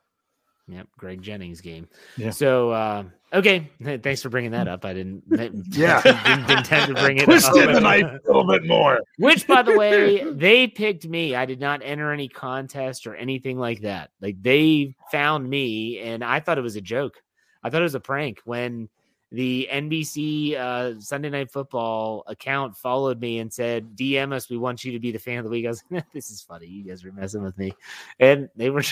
Yep. 0.68 0.88
Greg 0.98 1.22
Jennings 1.22 1.60
game. 1.62 1.88
Yeah. 2.18 2.30
So, 2.30 2.72
uh, 2.72 3.04
okay. 3.34 3.70
Thanks 3.82 4.22
for 4.22 4.30
bringing 4.30 4.52
that 4.52 4.68
up. 4.68 4.86
I 4.86 4.94
didn't, 4.94 5.24
Yeah. 5.70 6.02
didn't 6.02 6.50
intend 6.58 6.96
to 6.96 7.02
bring 7.02 7.18
it 7.18 7.26
Twisted 7.26 7.54
the 7.70 7.78
up. 7.78 7.84
knife 7.84 8.04
a 8.06 8.28
little 8.28 8.46
bit 8.48 8.66
more. 8.66 9.00
Which, 9.18 9.48
by 9.48 9.62
the 9.62 9.78
way, 9.78 10.24
they 10.34 10.68
picked 10.68 11.08
me. 11.08 11.36
I 11.36 11.46
did 11.46 11.60
not 11.60 11.82
enter 11.84 12.12
any 12.12 12.28
contest 12.28 13.08
or 13.08 13.16
anything 13.16 13.58
like 13.58 13.82
that. 13.82 14.12
Like 14.22 14.42
they 14.42 14.96
found 15.12 15.50
me, 15.50 16.00
and 16.00 16.24
I 16.24 16.40
thought 16.40 16.58
it 16.58 16.62
was 16.62 16.76
a 16.76 16.82
joke. 16.82 17.16
I 17.64 17.70
thought 17.70 17.82
it 17.82 17.84
was 17.84 17.96
a 17.96 18.00
prank 18.00 18.40
when 18.46 18.90
the 19.34 19.70
NBC 19.72 20.56
uh, 20.58 21.00
Sunday 21.00 21.30
Night 21.30 21.50
Football 21.52 22.24
account 22.28 22.76
followed 22.76 23.22
me 23.22 23.40
and 23.40 23.54
said, 23.54 23.96
"DM 23.96 24.34
us. 24.34 24.50
We 24.50 24.58
want 24.58 24.84
you 24.84 24.92
to 24.92 25.00
be 25.00 25.12
the 25.12 25.20
fan 25.20 25.38
of 25.38 25.46
the 25.46 25.50
week." 25.52 25.66
I 25.66 25.70
was 25.70 25.84
like, 25.90 26.04
"This 26.12 26.32
is 26.32 26.42
funny. 26.42 26.68
You 26.68 26.84
guys 26.84 27.06
were 27.06 27.12
messing 27.14 27.42
with 27.44 27.58
me," 27.58 27.72
and 28.20 28.50
they 28.58 28.70
were. 28.70 28.84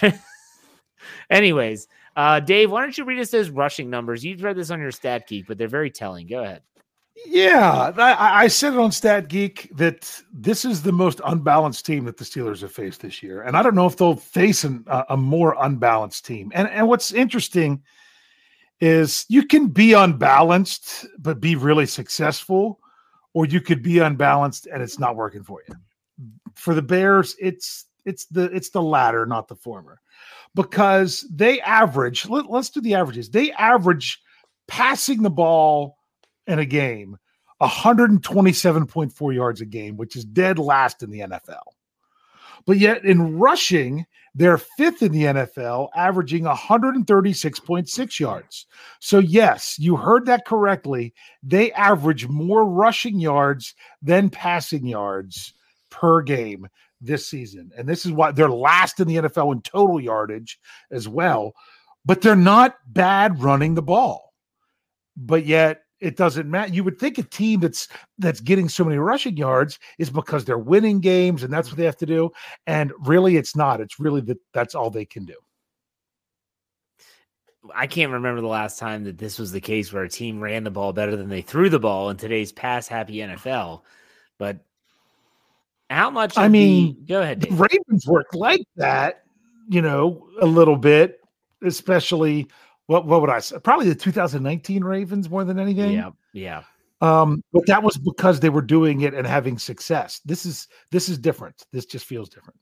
Anyways, 1.29 1.87
uh, 2.15 2.39
Dave, 2.39 2.71
why 2.71 2.81
don't 2.81 2.97
you 2.97 3.05
read 3.05 3.19
us 3.19 3.31
those 3.31 3.49
rushing 3.49 3.89
numbers? 3.89 4.23
You've 4.23 4.43
read 4.43 4.55
this 4.55 4.71
on 4.71 4.79
your 4.79 4.91
Stat 4.91 5.27
Geek, 5.27 5.47
but 5.47 5.57
they're 5.57 5.67
very 5.67 5.91
telling. 5.91 6.27
Go 6.27 6.43
ahead. 6.43 6.61
Yeah, 7.25 7.91
I, 7.97 8.43
I 8.43 8.47
said 8.47 8.73
it 8.73 8.79
on 8.79 8.91
Stat 8.91 9.27
Geek 9.27 9.69
that 9.75 10.21
this 10.31 10.63
is 10.63 10.81
the 10.81 10.91
most 10.91 11.19
unbalanced 11.25 11.85
team 11.85 12.05
that 12.05 12.17
the 12.17 12.23
Steelers 12.23 12.61
have 12.61 12.71
faced 12.71 13.01
this 13.01 13.21
year, 13.21 13.41
and 13.41 13.57
I 13.57 13.61
don't 13.61 13.75
know 13.75 13.85
if 13.85 13.97
they'll 13.97 14.15
face 14.15 14.63
an, 14.63 14.85
a, 14.87 15.05
a 15.09 15.17
more 15.17 15.55
unbalanced 15.59 16.25
team. 16.25 16.51
And 16.55 16.69
and 16.69 16.87
what's 16.87 17.11
interesting 17.11 17.83
is 18.79 19.25
you 19.27 19.45
can 19.45 19.67
be 19.67 19.93
unbalanced 19.93 21.05
but 21.17 21.41
be 21.41 21.55
really 21.55 21.85
successful, 21.85 22.79
or 23.33 23.45
you 23.45 23.61
could 23.61 23.83
be 23.83 23.99
unbalanced 23.99 24.67
and 24.67 24.81
it's 24.81 24.99
not 24.99 25.15
working 25.15 25.43
for 25.43 25.61
you. 25.67 25.75
For 26.55 26.73
the 26.73 26.81
Bears, 26.81 27.35
it's 27.39 27.85
it's 28.05 28.25
the 28.25 28.45
it's 28.45 28.69
the 28.69 28.81
latter, 28.81 29.25
not 29.25 29.47
the 29.47 29.55
former, 29.55 30.01
because 30.55 31.25
they 31.31 31.61
average. 31.61 32.27
Let, 32.27 32.49
let's 32.49 32.69
do 32.69 32.81
the 32.81 32.95
averages. 32.95 33.29
They 33.29 33.51
average 33.51 34.19
passing 34.67 35.23
the 35.23 35.29
ball 35.29 35.97
in 36.47 36.59
a 36.59 36.65
game 36.65 37.17
127.4 37.61 39.35
yards 39.35 39.61
a 39.61 39.65
game, 39.65 39.97
which 39.97 40.15
is 40.15 40.25
dead 40.25 40.59
last 40.59 41.03
in 41.03 41.11
the 41.11 41.19
NFL. 41.19 41.61
But 42.65 42.77
yet 42.77 43.03
in 43.03 43.37
rushing, 43.37 44.05
they're 44.35 44.57
fifth 44.57 45.01
in 45.01 45.11
the 45.11 45.23
NFL, 45.23 45.89
averaging 45.95 46.43
136.6 46.43 48.19
yards. 48.19 48.65
So, 48.99 49.19
yes, 49.19 49.77
you 49.79 49.95
heard 49.95 50.25
that 50.27 50.45
correctly. 50.45 51.13
They 51.41 51.71
average 51.71 52.27
more 52.27 52.65
rushing 52.65 53.19
yards 53.19 53.73
than 54.01 54.29
passing 54.29 54.85
yards 54.85 55.53
per 55.89 56.21
game 56.21 56.67
this 57.01 57.27
season. 57.27 57.71
And 57.77 57.87
this 57.87 58.05
is 58.05 58.11
why 58.11 58.31
they're 58.31 58.49
last 58.49 58.99
in 58.99 59.07
the 59.07 59.17
NFL 59.17 59.53
in 59.53 59.61
total 59.61 59.99
yardage 59.99 60.59
as 60.91 61.07
well. 61.07 61.53
But 62.05 62.21
they're 62.21 62.35
not 62.35 62.75
bad 62.87 63.41
running 63.41 63.75
the 63.75 63.81
ball. 63.81 64.33
But 65.15 65.45
yet, 65.45 65.81
it 65.99 66.15
doesn't 66.15 66.49
matter. 66.49 66.73
You 66.73 66.83
would 66.85 66.97
think 66.97 67.17
a 67.17 67.23
team 67.23 67.59
that's 67.59 67.87
that's 68.17 68.39
getting 68.39 68.69
so 68.69 68.85
many 68.85 68.97
rushing 68.97 69.35
yards 69.35 69.79
is 69.97 70.09
because 70.09 70.45
they're 70.45 70.57
winning 70.57 71.01
games 71.01 71.43
and 71.43 71.51
that's 71.51 71.69
what 71.69 71.77
they 71.77 71.85
have 71.85 71.97
to 71.97 72.05
do. 72.05 72.31
And 72.67 72.93
really, 72.99 73.35
it's 73.35 73.55
not. 73.55 73.81
It's 73.81 73.99
really 73.99 74.21
that 74.21 74.37
that's 74.53 74.75
all 74.75 74.89
they 74.89 75.05
can 75.05 75.25
do. 75.25 75.35
I 77.75 77.87
can't 77.87 78.13
remember 78.13 78.39
the 78.39 78.47
last 78.47 78.79
time 78.79 79.03
that 79.03 79.17
this 79.17 79.37
was 79.37 79.51
the 79.51 79.59
case 79.59 79.91
where 79.91 80.03
a 80.03 80.09
team 80.09 80.39
ran 80.39 80.63
the 80.63 80.71
ball 80.71 80.93
better 80.93 81.15
than 81.15 81.27
they 81.27 81.41
threw 81.41 81.69
the 81.69 81.79
ball 81.79 82.09
in 82.09 82.17
today's 82.17 82.53
pass 82.53 82.87
happy 82.87 83.15
NFL. 83.15 83.81
But 84.37 84.59
how 85.89 86.09
much? 86.09 86.37
I 86.37 86.45
of 86.45 86.51
the- 86.51 86.59
mean, 86.59 87.05
go 87.07 87.21
ahead. 87.21 87.39
Dave. 87.39 87.59
Ravens 87.59 88.05
work 88.07 88.27
like 88.33 88.63
that, 88.75 89.23
you 89.69 89.81
know, 89.81 90.27
a 90.41 90.45
little 90.45 90.77
bit, 90.77 91.19
especially 91.63 92.47
what 92.87 93.05
what 93.05 93.21
would 93.21 93.29
I 93.29 93.39
say? 93.39 93.59
Probably 93.59 93.87
the 93.89 93.95
2019 93.95 94.83
Ravens 94.83 95.29
more 95.29 95.43
than 95.43 95.59
anything. 95.59 95.91
Yeah, 95.93 96.09
yeah. 96.33 96.63
Um, 97.01 97.41
but 97.53 97.65
that 97.67 97.81
was 97.81 97.97
because 97.97 98.39
they 98.41 98.49
were 98.49 98.61
doing 98.61 99.01
it 99.01 99.13
and 99.13 99.25
having 99.25 99.57
success. 99.57 100.19
This 100.25 100.45
is 100.45 100.67
this 100.91 101.07
is 101.09 101.17
different. 101.17 101.65
This 101.71 101.85
just 101.85 102.05
feels 102.05 102.29
different. 102.29 102.59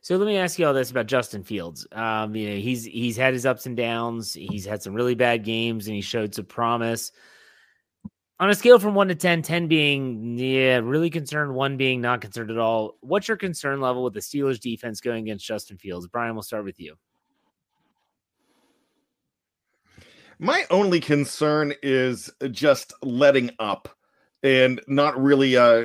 So 0.00 0.16
let 0.16 0.26
me 0.26 0.36
ask 0.36 0.58
you 0.58 0.66
all 0.66 0.74
this 0.74 0.90
about 0.90 1.06
Justin 1.06 1.42
Fields. 1.42 1.86
Um, 1.92 2.36
you 2.36 2.50
know, 2.50 2.56
he's 2.56 2.84
he's 2.84 3.16
had 3.16 3.32
his 3.32 3.46
ups 3.46 3.64
and 3.66 3.76
downs. 3.76 4.34
He's 4.34 4.66
had 4.66 4.82
some 4.82 4.94
really 4.94 5.14
bad 5.14 5.44
games, 5.44 5.86
and 5.86 5.96
he 5.96 6.02
showed 6.02 6.34
some 6.34 6.44
promise. 6.44 7.10
On 8.40 8.50
a 8.50 8.54
scale 8.54 8.80
from 8.80 8.94
one 8.94 9.08
to 9.08 9.14
10, 9.14 9.42
10 9.42 9.68
being 9.68 10.36
yeah, 10.36 10.78
really 10.78 11.08
concerned, 11.08 11.54
one 11.54 11.76
being 11.76 12.00
not 12.00 12.20
concerned 12.20 12.50
at 12.50 12.58
all. 12.58 12.96
What's 13.00 13.28
your 13.28 13.36
concern 13.36 13.80
level 13.80 14.02
with 14.02 14.12
the 14.12 14.20
Steelers 14.20 14.58
defense 14.58 15.00
going 15.00 15.22
against 15.22 15.46
Justin 15.46 15.78
Fields? 15.78 16.08
Brian, 16.08 16.34
we'll 16.34 16.42
start 16.42 16.64
with 16.64 16.80
you. 16.80 16.96
My 20.40 20.64
only 20.70 20.98
concern 20.98 21.74
is 21.82 22.28
just 22.50 22.92
letting 23.02 23.50
up 23.60 23.88
and 24.42 24.80
not 24.86 25.20
really 25.20 25.56
uh 25.56 25.84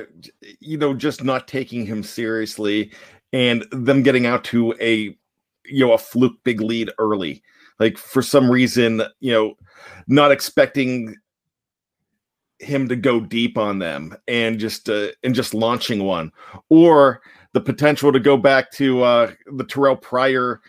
you 0.60 0.76
know 0.76 0.92
just 0.92 1.24
not 1.24 1.48
taking 1.48 1.86
him 1.86 2.02
seriously 2.02 2.92
and 3.32 3.64
them 3.72 4.02
getting 4.02 4.26
out 4.26 4.44
to 4.44 4.74
a 4.80 5.16
you 5.64 5.86
know 5.86 5.92
a 5.92 5.98
fluke 5.98 6.36
big 6.44 6.60
lead 6.60 6.90
early 6.98 7.42
like 7.78 7.96
for 7.96 8.20
some 8.20 8.50
reason 8.50 9.02
you 9.20 9.32
know 9.32 9.54
not 10.08 10.30
expecting 10.30 11.16
him 12.60 12.88
to 12.88 12.96
go 12.96 13.20
deep 13.20 13.58
on 13.58 13.78
them 13.78 14.16
and 14.28 14.58
just 14.58 14.88
uh, 14.88 15.08
and 15.24 15.34
just 15.34 15.54
launching 15.54 16.04
one 16.04 16.30
or 16.68 17.20
the 17.52 17.60
potential 17.60 18.12
to 18.12 18.20
go 18.20 18.36
back 18.36 18.70
to 18.70 19.02
uh 19.02 19.32
the 19.52 19.64
Terrell 19.64 19.96
Pryor 19.96 20.60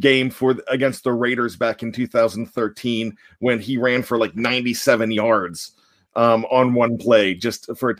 game 0.00 0.30
for 0.30 0.56
against 0.68 1.04
the 1.04 1.12
Raiders 1.12 1.56
back 1.56 1.82
in 1.82 1.92
2013 1.92 3.16
when 3.38 3.60
he 3.60 3.76
ran 3.76 4.02
for 4.02 4.18
like 4.18 4.34
97 4.34 5.10
yards 5.10 5.72
um, 6.14 6.44
on 6.46 6.74
one 6.74 6.98
play 6.98 7.34
just 7.34 7.70
for 7.76 7.90
a 7.90 7.96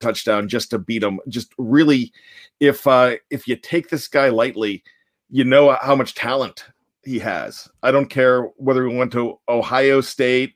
touchdown 0.00 0.48
just 0.48 0.70
to 0.70 0.78
beat 0.78 1.02
him. 1.02 1.20
Just 1.28 1.52
really, 1.58 2.12
if 2.60 2.86
uh, 2.86 3.16
if 3.30 3.48
you 3.48 3.56
take 3.56 3.88
this 3.88 4.08
guy 4.08 4.28
lightly, 4.28 4.82
you 5.30 5.44
know 5.44 5.76
how 5.80 5.96
much 5.96 6.14
talent 6.14 6.66
he 7.04 7.18
has. 7.18 7.68
I 7.82 7.90
don't 7.90 8.10
care 8.10 8.42
whether 8.56 8.86
he 8.86 8.94
went 8.94 9.12
to 9.12 9.38
Ohio 9.48 10.00
State 10.00 10.54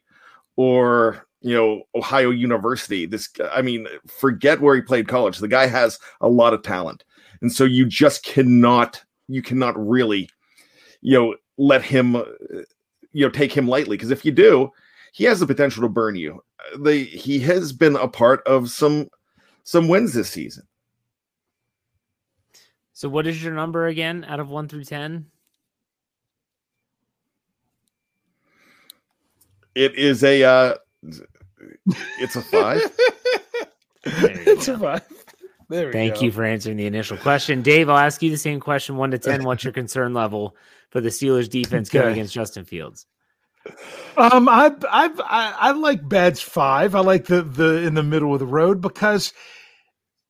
or 0.56 1.26
you 1.48 1.56
know 1.56 1.82
Ohio 1.94 2.30
University. 2.30 3.06
This, 3.06 3.28
I 3.52 3.62
mean, 3.62 3.86
forget 4.06 4.60
where 4.60 4.74
he 4.74 4.82
played 4.82 5.08
college. 5.08 5.38
The 5.38 5.48
guy 5.48 5.66
has 5.66 5.98
a 6.20 6.28
lot 6.28 6.54
of 6.54 6.62
talent, 6.62 7.04
and 7.40 7.52
so 7.52 7.64
you 7.64 7.86
just 7.86 8.24
cannot 8.24 9.02
you 9.28 9.42
cannot 9.42 9.74
really, 9.78 10.28
you 11.00 11.18
know, 11.18 11.36
let 11.58 11.82
him, 11.82 12.16
uh, 12.16 12.24
you 13.12 13.24
know, 13.24 13.30
take 13.30 13.52
him 13.52 13.68
lightly. 13.68 13.96
Because 13.96 14.10
if 14.10 14.24
you 14.24 14.32
do, 14.32 14.70
he 15.12 15.24
has 15.24 15.40
the 15.40 15.46
potential 15.46 15.82
to 15.82 15.88
burn 15.88 16.16
you. 16.16 16.42
Uh, 16.74 16.78
The 16.82 17.04
he 17.04 17.38
has 17.40 17.72
been 17.72 17.96
a 17.96 18.08
part 18.08 18.46
of 18.46 18.70
some 18.70 19.08
some 19.64 19.88
wins 19.88 20.14
this 20.14 20.30
season. 20.30 20.64
So, 22.92 23.08
what 23.08 23.26
is 23.26 23.42
your 23.42 23.54
number 23.54 23.86
again 23.86 24.24
out 24.28 24.40
of 24.40 24.50
one 24.50 24.66
through 24.68 24.84
10? 24.84 25.26
It 29.76 29.94
is 29.94 30.24
a 30.24 30.42
uh, 30.42 30.74
it's 32.20 32.36
a 32.36 32.42
five. 32.42 32.80
It's 34.04 34.66
go. 34.66 34.74
a 34.74 34.78
five. 34.78 35.02
There 35.68 35.86
we 35.88 35.92
Thank 35.92 36.14
go. 36.16 36.20
you 36.22 36.32
for 36.32 36.44
answering 36.44 36.76
the 36.78 36.86
initial 36.86 37.16
question. 37.18 37.62
Dave, 37.62 37.88
I'll 37.90 37.98
ask 37.98 38.22
you 38.22 38.30
the 38.30 38.38
same 38.38 38.60
question 38.60 38.96
one 38.96 39.10
to 39.10 39.18
10. 39.18 39.44
What's 39.44 39.64
your 39.64 39.72
concern 39.72 40.14
level 40.14 40.56
for 40.90 41.00
the 41.00 41.10
Steelers 41.10 41.48
defense 41.50 41.90
going 41.90 42.06
Okay. 42.06 42.12
against 42.12 42.32
Justin 42.32 42.64
Fields? 42.64 43.06
Um, 44.16 44.48
I 44.48 44.74
I 44.90 45.10
I, 45.24 45.54
I 45.58 45.70
like 45.72 46.08
Bad's 46.08 46.40
five. 46.40 46.94
I 46.94 47.00
like 47.00 47.26
the 47.26 47.42
the 47.42 47.82
in 47.86 47.94
the 47.94 48.02
middle 48.02 48.32
of 48.32 48.40
the 48.40 48.46
road 48.46 48.80
because 48.80 49.32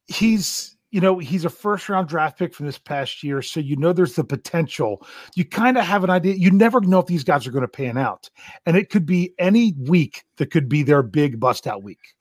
he's 0.09 0.77
you 0.91 1.01
know 1.01 1.19
he's 1.19 1.45
a 1.45 1.51
first 1.51 1.89
round 1.89 2.09
draft 2.09 2.39
pick 2.39 2.55
from 2.55 2.67
this 2.67 2.79
past 2.79 3.23
year, 3.23 3.43
so 3.43 3.61
you 3.61 3.77
know 3.77 3.93
there's 3.93 4.15
the 4.15 4.25
potential. 4.25 5.07
You 5.35 5.45
kind 5.45 5.77
of 5.77 5.85
have 5.85 6.05
an 6.05 6.11
idea. 6.11 6.35
You 6.35 6.51
never 6.51 6.81
know 6.81 7.01
if 7.01 7.07
these 7.07 7.25
guys 7.25 7.47
are 7.47 7.51
going 7.51 7.63
to 7.63 7.69
pan 7.69 7.99
out, 7.99 8.31
and 8.67 8.77
it 8.77 8.91
could 8.91 9.07
be 9.07 9.35
any 9.39 9.75
week 9.79 10.25
that 10.37 10.51
could 10.51 10.69
be 10.69 10.83
their 10.83 11.03
big 11.03 11.39
bust 11.39 11.67
out 11.67 11.83
week. 11.83 12.15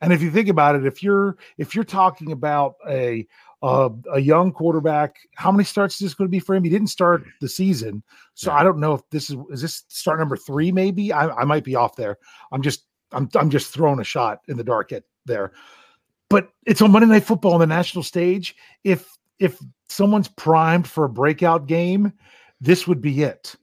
And 0.00 0.12
if 0.12 0.20
you 0.20 0.30
think 0.30 0.48
about 0.48 0.74
it, 0.74 0.84
if 0.84 1.02
you're 1.02 1.36
if 1.58 1.74
you're 1.74 1.84
talking 1.84 2.32
about 2.32 2.74
a 2.88 3.26
uh, 3.62 3.90
a 4.12 4.18
young 4.18 4.52
quarterback, 4.52 5.16
how 5.36 5.52
many 5.52 5.64
starts 5.64 5.94
is 5.94 6.00
this 6.00 6.14
going 6.14 6.26
to 6.26 6.30
be 6.32 6.40
for 6.40 6.54
him? 6.54 6.64
He 6.64 6.70
didn't 6.70 6.88
start 6.88 7.24
the 7.40 7.48
season, 7.48 8.02
so 8.34 8.50
Yeah. 8.50 8.58
I 8.58 8.64
don't 8.64 8.80
know 8.80 8.94
if 8.94 9.02
this 9.10 9.30
is 9.30 9.36
is 9.50 9.62
this 9.62 9.84
start 9.88 10.18
number 10.18 10.36
three. 10.36 10.72
Maybe 10.72 11.12
I, 11.12 11.28
I 11.28 11.44
might 11.44 11.64
be 11.64 11.76
off 11.76 11.96
there. 11.96 12.18
I'm 12.50 12.62
just 12.62 12.84
I'm 13.12 13.28
I'm 13.34 13.48
just 13.48 13.72
throwing 13.72 14.00
a 14.00 14.04
shot 14.04 14.40
in 14.48 14.56
the 14.56 14.64
dark 14.64 14.92
at 14.92 15.04
there. 15.24 15.52
But 16.32 16.48
it's 16.64 16.80
on 16.80 16.92
Monday 16.92 17.08
Night 17.08 17.24
Football 17.24 17.52
on 17.52 17.60
the 17.60 17.66
national 17.66 18.02
stage. 18.02 18.56
If 18.84 19.06
if 19.38 19.58
someone's 19.90 20.28
primed 20.28 20.88
for 20.88 21.04
a 21.04 21.08
breakout 21.10 21.66
game, 21.66 22.10
this 22.58 22.88
would 22.88 23.02
be 23.02 23.22
it. 23.22 23.54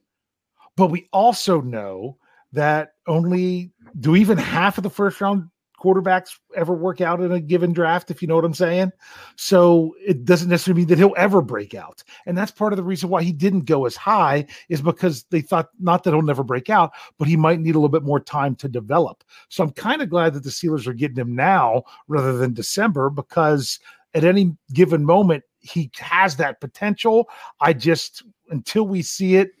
But 0.76 0.86
we 0.86 1.08
also 1.12 1.60
know 1.60 2.16
that 2.52 2.92
only 3.08 3.72
do 3.98 4.14
even 4.14 4.38
half 4.38 4.78
of 4.78 4.84
the 4.84 4.90
first 4.90 5.20
round 5.20 5.48
quarterbacks 5.80 6.38
ever 6.54 6.74
work 6.74 7.00
out 7.00 7.20
in 7.20 7.32
a 7.32 7.40
given 7.40 7.72
draft, 7.72 8.10
if 8.10 8.20
you 8.20 8.28
know 8.28 8.36
what 8.36 8.44
I'm 8.44 8.54
saying. 8.54 8.92
So 9.36 9.94
it 10.06 10.24
doesn't 10.24 10.48
necessarily 10.48 10.82
mean 10.82 10.88
that 10.88 10.98
he'll 10.98 11.14
ever 11.16 11.40
break 11.40 11.74
out. 11.74 12.02
And 12.26 12.36
that's 12.36 12.50
part 12.50 12.72
of 12.72 12.76
the 12.76 12.82
reason 12.82 13.08
why 13.08 13.22
he 13.22 13.32
didn't 13.32 13.64
go 13.64 13.86
as 13.86 13.96
high 13.96 14.46
is 14.68 14.82
because 14.82 15.24
they 15.30 15.40
thought 15.40 15.70
not 15.78 16.04
that 16.04 16.10
he'll 16.10 16.22
never 16.22 16.44
break 16.44 16.70
out, 16.70 16.92
but 17.18 17.28
he 17.28 17.36
might 17.36 17.60
need 17.60 17.74
a 17.74 17.78
little 17.78 17.88
bit 17.88 18.02
more 18.02 18.20
time 18.20 18.54
to 18.56 18.68
develop. 18.68 19.24
So 19.48 19.64
I'm 19.64 19.72
kind 19.72 20.02
of 20.02 20.10
glad 20.10 20.34
that 20.34 20.44
the 20.44 20.50
Steelers 20.50 20.86
are 20.86 20.92
getting 20.92 21.16
him 21.16 21.34
now 21.34 21.84
rather 22.08 22.36
than 22.36 22.54
December 22.54 23.10
because 23.10 23.78
at 24.14 24.24
any 24.24 24.56
given 24.72 25.04
moment 25.04 25.44
he 25.60 25.90
has 25.98 26.36
that 26.36 26.60
potential. 26.60 27.28
I 27.60 27.72
just 27.72 28.22
until 28.50 28.86
we 28.86 29.02
see 29.02 29.36
it 29.36 29.52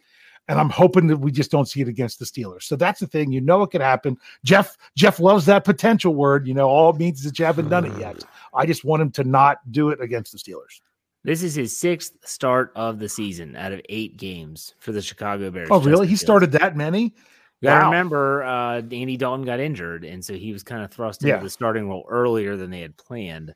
and 0.48 0.58
I'm 0.58 0.70
hoping 0.70 1.06
that 1.08 1.18
we 1.18 1.30
just 1.30 1.50
don't 1.50 1.66
see 1.66 1.80
it 1.80 1.88
against 1.88 2.18
the 2.18 2.24
Steelers. 2.24 2.64
So 2.64 2.76
that's 2.76 3.00
the 3.00 3.06
thing. 3.06 3.30
You 3.32 3.40
know 3.40 3.62
it 3.62 3.70
could 3.70 3.80
happen. 3.80 4.16
Jeff 4.44 4.76
Jeff 4.96 5.20
loves 5.20 5.46
that 5.46 5.64
potential 5.64 6.14
word. 6.14 6.46
You 6.46 6.54
know, 6.54 6.68
all 6.68 6.90
it 6.90 6.96
means 6.96 7.20
is 7.20 7.24
that 7.26 7.38
you 7.38 7.44
haven't 7.44 7.68
done 7.68 7.84
it 7.84 7.96
yet. 7.98 8.22
I 8.54 8.66
just 8.66 8.84
want 8.84 9.02
him 9.02 9.10
to 9.12 9.24
not 9.24 9.58
do 9.70 9.90
it 9.90 10.00
against 10.00 10.32
the 10.32 10.38
Steelers. 10.38 10.80
This 11.22 11.42
is 11.42 11.54
his 11.54 11.76
sixth 11.76 12.12
start 12.24 12.72
of 12.74 12.98
the 12.98 13.08
season 13.08 13.54
out 13.54 13.72
of 13.72 13.80
eight 13.90 14.16
games 14.16 14.74
for 14.78 14.92
the 14.92 15.02
Chicago 15.02 15.50
Bears. 15.50 15.68
Oh, 15.70 15.80
really? 15.80 16.06
He 16.06 16.16
started 16.16 16.50
that 16.52 16.76
many? 16.76 17.14
Gotta 17.62 17.84
Wow. 17.84 17.90
remember, 17.90 18.42
uh, 18.42 18.76
Andy 18.76 19.18
Dalton 19.18 19.44
got 19.44 19.60
injured, 19.60 20.02
and 20.06 20.24
so 20.24 20.32
he 20.32 20.50
was 20.50 20.62
kind 20.62 20.82
of 20.82 20.90
thrust 20.90 21.22
into 21.22 21.34
Yeah. 21.34 21.42
the 21.42 21.50
starting 21.50 21.86
role 21.90 22.06
earlier 22.08 22.56
than 22.56 22.70
they 22.70 22.80
had 22.80 22.96
planned. 22.96 23.54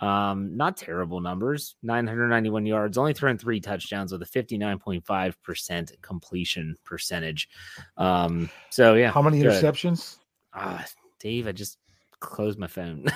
Um, 0.00 0.56
not 0.56 0.76
terrible 0.76 1.20
numbers 1.20 1.76
991 1.84 2.66
yards, 2.66 2.98
only 2.98 3.14
thrown 3.14 3.38
three 3.38 3.60
touchdowns 3.60 4.10
with 4.10 4.22
a 4.22 4.26
59.5% 4.26 6.02
completion 6.02 6.76
percentage. 6.84 7.48
Um, 7.96 8.50
so 8.70 8.94
yeah, 8.94 9.12
How 9.12 9.22
many 9.22 9.40
good. 9.40 9.52
interceptions? 9.52 10.16
Ah, 10.52 10.84
Dave, 11.20 11.46
I 11.46 11.52
just 11.52 11.78
closed 12.20 12.58
my 12.58 12.66
phone. 12.66 13.04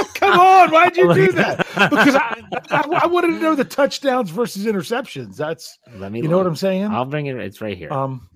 Come 0.14 0.38
on, 0.38 0.70
why'd 0.70 0.96
you 0.96 1.12
do 1.14 1.32
that? 1.32 1.66
Because 1.90 2.14
I, 2.14 2.42
I, 2.70 3.00
I 3.02 3.06
wanted 3.06 3.28
to 3.28 3.38
know 3.40 3.54
the 3.54 3.64
touchdowns 3.64 4.30
versus 4.30 4.66
interceptions. 4.66 5.36
That's 5.36 5.78
Let 5.96 6.12
me 6.12 6.20
you 6.20 6.28
know 6.28 6.38
what. 6.38 6.46
I'm 6.46 6.56
saying. 6.56 6.86
I'll 6.90 7.04
bring 7.04 7.26
it. 7.26 7.36
It's 7.36 7.60
right 7.60 7.76
here. 7.76 7.92
Um, 7.92 8.28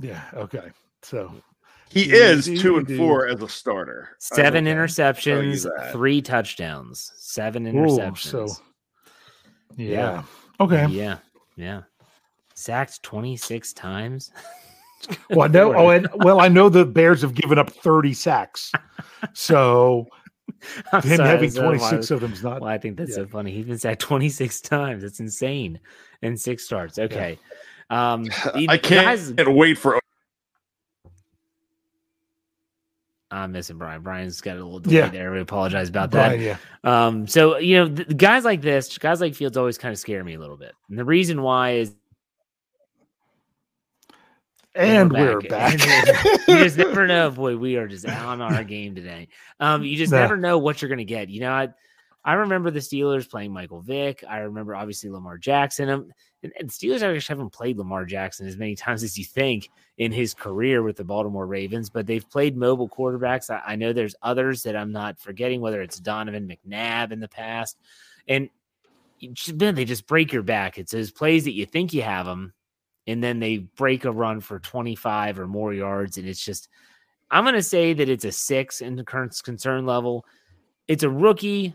yeah. 0.00 0.22
Okay. 0.34 0.70
So 1.02 1.32
He 1.88 2.12
is 2.12 2.46
two 2.60 2.76
and 2.78 2.96
four 2.96 3.26
as 3.28 3.40
a 3.42 3.48
starter. 3.48 4.10
Seven 4.18 4.64
will 4.64 4.72
tell 4.72 4.80
you 4.80 4.86
interceptions, 5.52 5.92
three 5.92 6.20
touchdowns, 6.20 7.12
seven 7.16 7.66
Ooh, 7.66 7.72
interceptions. 7.72 8.18
so 8.18 8.46
yeah. 9.76 9.88
Yeah. 9.90 10.22
Okay. 10.60 10.86
Yeah, 10.88 11.18
yeah. 11.56 11.82
Sacked 12.54 13.02
26 13.02 13.72
times. 13.74 14.30
Well, 15.30 15.42
I 15.42 15.48
know. 15.48 15.74
Oh, 15.74 15.90
and 15.90 16.08
well, 16.16 16.40
I 16.40 16.48
know 16.48 16.70
the 16.70 16.84
Bears 16.86 17.20
have 17.20 17.34
given 17.34 17.58
up 17.58 17.70
30 17.70 18.14
sacks. 18.14 18.72
So 19.34 20.06
I'm 20.92 21.02
him 21.02 21.16
sorry, 21.18 21.28
having 21.28 21.50
that's 21.50 21.56
not 21.56 21.64
why- 21.72 21.76
26 21.90 22.10
of 22.12 22.20
them 22.22 22.32
is 22.32 22.42
not. 22.42 22.60
Well, 22.62 22.70
I 22.70 22.78
think 22.78 22.96
that's 22.96 23.10
yeah. 23.10 23.16
so 23.16 23.26
funny. 23.26 23.52
He's 23.52 23.66
been 23.66 23.78
sacked 23.78 24.00
26 24.00 24.62
times. 24.62 25.02
That's 25.02 25.20
insane. 25.20 25.78
In 26.22 26.36
six 26.36 26.64
starts. 26.64 26.98
Okay. 26.98 27.38
Um 27.90 28.26
I 28.54 28.78
can't 28.78 29.36
guys- 29.36 29.46
wait 29.46 29.76
for 29.76 30.00
I'm 33.36 33.52
missing 33.52 33.76
Brian. 33.78 34.02
Brian's 34.02 34.40
got 34.40 34.56
a 34.56 34.64
little 34.64 34.80
delay 34.80 34.96
Yeah. 34.96 35.08
there. 35.08 35.30
We 35.32 35.40
apologize 35.40 35.88
about 35.88 36.10
that. 36.12 36.38
Yeah. 36.40 36.56
Um, 36.84 37.26
so 37.26 37.58
you 37.58 37.76
know, 37.76 37.88
the, 37.88 38.04
the 38.04 38.14
guys 38.14 38.44
like 38.44 38.62
this, 38.62 38.96
guys 38.98 39.20
like 39.20 39.34
Fields 39.34 39.56
always 39.56 39.78
kind 39.78 39.92
of 39.92 39.98
scare 39.98 40.24
me 40.24 40.34
a 40.34 40.40
little 40.40 40.56
bit. 40.56 40.72
And 40.88 40.98
the 40.98 41.04
reason 41.04 41.42
why 41.42 41.72
is 41.72 41.94
And 44.74 45.10
we're 45.10 45.40
back. 45.40 45.72
you 46.48 46.58
just 46.58 46.76
never 46.76 47.06
know, 47.06 47.30
boy. 47.30 47.56
We 47.56 47.76
are 47.76 47.88
just 47.88 48.06
on 48.06 48.42
our 48.42 48.62
game 48.64 48.94
today. 48.94 49.28
Um, 49.58 49.82
you 49.82 49.96
just 49.96 50.12
Nah. 50.12 50.20
never 50.20 50.36
know 50.36 50.58
what 50.58 50.82
you're 50.82 50.88
gonna 50.90 51.04
get. 51.04 51.28
You 51.30 51.40
know, 51.40 51.52
I 51.52 51.68
I 52.24 52.34
remember 52.34 52.70
the 52.70 52.80
Steelers 52.80 53.28
playing 53.30 53.52
Michael 53.52 53.80
Vick. 53.80 54.22
I 54.28 54.38
remember 54.38 54.74
obviously 54.74 55.10
Lamar 55.10 55.38
Jackson. 55.38 56.12
And, 56.42 56.52
and 56.58 56.68
Steelers 56.68 57.02
actually 57.02 57.34
haven't 57.34 57.52
played 57.52 57.78
Lamar 57.78 58.04
Jackson 58.04 58.46
as 58.46 58.56
many 58.56 58.74
times 58.74 59.02
as 59.02 59.18
you 59.18 59.24
think 59.24 59.70
in 59.98 60.12
his 60.12 60.34
career 60.34 60.82
with 60.82 60.96
the 60.96 61.04
Baltimore 61.04 61.46
Ravens, 61.46 61.90
but 61.90 62.06
they've 62.06 62.28
played 62.28 62.56
mobile 62.56 62.88
quarterbacks. 62.88 63.50
I, 63.50 63.72
I 63.72 63.76
know 63.76 63.92
there's 63.92 64.14
others 64.22 64.62
that 64.64 64.76
I'm 64.76 64.92
not 64.92 65.18
forgetting, 65.18 65.60
whether 65.60 65.80
it's 65.80 65.98
Donovan 65.98 66.48
McNabb 66.48 67.12
in 67.12 67.20
the 67.20 67.28
past, 67.28 67.78
and 68.28 68.50
then 69.54 69.74
they 69.74 69.84
just 69.84 70.06
break 70.06 70.32
your 70.32 70.42
back. 70.42 70.78
It's 70.78 70.92
those 70.92 71.10
plays 71.10 71.44
that 71.44 71.54
you 71.54 71.64
think 71.64 71.94
you 71.94 72.02
have 72.02 72.26
them, 72.26 72.52
and 73.06 73.22
then 73.22 73.40
they 73.40 73.58
break 73.58 74.04
a 74.04 74.12
run 74.12 74.40
for 74.40 74.58
25 74.58 75.38
or 75.38 75.46
more 75.46 75.72
yards, 75.72 76.18
and 76.18 76.28
it's 76.28 76.44
just. 76.44 76.68
I'm 77.28 77.42
going 77.42 77.56
to 77.56 77.62
say 77.62 77.92
that 77.92 78.08
it's 78.08 78.24
a 78.24 78.30
six 78.30 78.80
in 78.80 78.94
the 78.94 79.02
current 79.02 79.36
concern 79.42 79.84
level. 79.84 80.24
It's 80.86 81.02
a 81.02 81.10
rookie, 81.10 81.74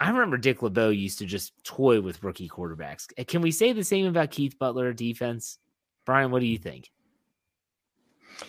I 0.00 0.10
remember 0.10 0.36
Dick 0.36 0.62
LeBeau 0.62 0.90
used 0.90 1.18
to 1.20 1.26
just 1.26 1.52
toy 1.64 2.00
with 2.00 2.22
rookie 2.22 2.48
quarterbacks. 2.48 3.06
Uh, 3.18 3.24
Can 3.26 3.40
we 3.42 3.50
say 3.50 3.72
the 3.72 3.84
same 3.84 4.06
about 4.06 4.30
Keith 4.30 4.58
Butler 4.58 4.92
defense? 4.92 5.58
Brian, 6.04 6.30
what 6.30 6.40
do 6.40 6.46
you 6.46 6.58
think? 6.58 6.90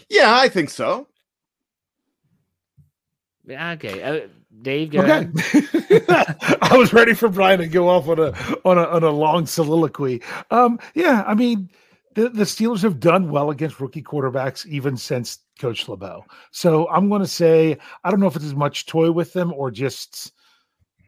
Yeah, 0.09 0.35
I 0.35 0.49
think 0.49 0.69
so. 0.69 1.07
Yeah, 3.45 3.71
Okay, 3.71 4.03
uh, 4.03 4.27
Dave, 4.61 4.91
go 4.91 4.99
Okay. 4.99 5.09
ahead. 5.09 5.31
I 6.61 6.75
was 6.75 6.91
ready 6.91 7.13
for 7.13 7.29
Brian 7.29 7.59
to 7.59 7.67
go 7.67 7.87
off 7.87 8.09
on 8.09 8.19
a 8.19 8.31
on 8.65 8.77
a 8.77 8.83
on 8.83 9.03
a 9.03 9.09
long 9.09 9.45
soliloquy. 9.45 10.21
Um, 10.51 10.79
yeah, 10.95 11.23
I 11.25 11.33
mean, 11.33 11.69
the, 12.15 12.27
the 12.27 12.43
Steelers 12.43 12.81
have 12.81 12.99
done 12.99 13.31
well 13.31 13.49
against 13.51 13.79
rookie 13.79 14.03
quarterbacks 14.03 14.65
even 14.65 14.97
since 14.97 15.39
Coach 15.59 15.87
LeBeau. 15.87 16.25
So 16.51 16.89
I'm 16.89 17.07
going 17.07 17.21
to 17.21 17.27
say 17.27 17.77
I 18.03 18.11
don't 18.11 18.19
know 18.19 18.27
if 18.27 18.35
it's 18.35 18.43
as 18.43 18.55
much 18.55 18.85
toy 18.85 19.11
with 19.11 19.31
them 19.31 19.53
or 19.53 19.71
just 19.71 20.33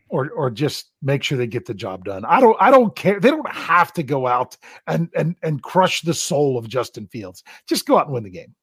or 0.10 0.30
or 0.32 0.50
just 0.50 0.92
make 1.02 1.24
sure 1.24 1.38
they 1.38 1.48
get 1.48 1.66
the 1.66 1.74
job 1.74 2.04
done. 2.06 2.26
I 2.26 2.40
don't 2.42 2.58
I 2.60 2.72
don't 2.72 2.96
care. 2.96 3.20
They 3.20 3.30
don't 3.32 3.50
have 3.52 3.94
to 3.94 4.04
go 4.04 4.28
out 4.28 4.58
and 4.88 5.10
and 5.16 5.36
and 5.44 5.62
crush 5.64 6.02
the 6.02 6.14
soul 6.14 6.58
of 6.58 6.68
Justin 6.68 7.08
Fields. 7.08 7.44
Just 7.68 7.86
go 7.86 7.98
out 7.98 8.06
and 8.08 8.14
win 8.14 8.24
the 8.24 8.30
game. 8.30 8.56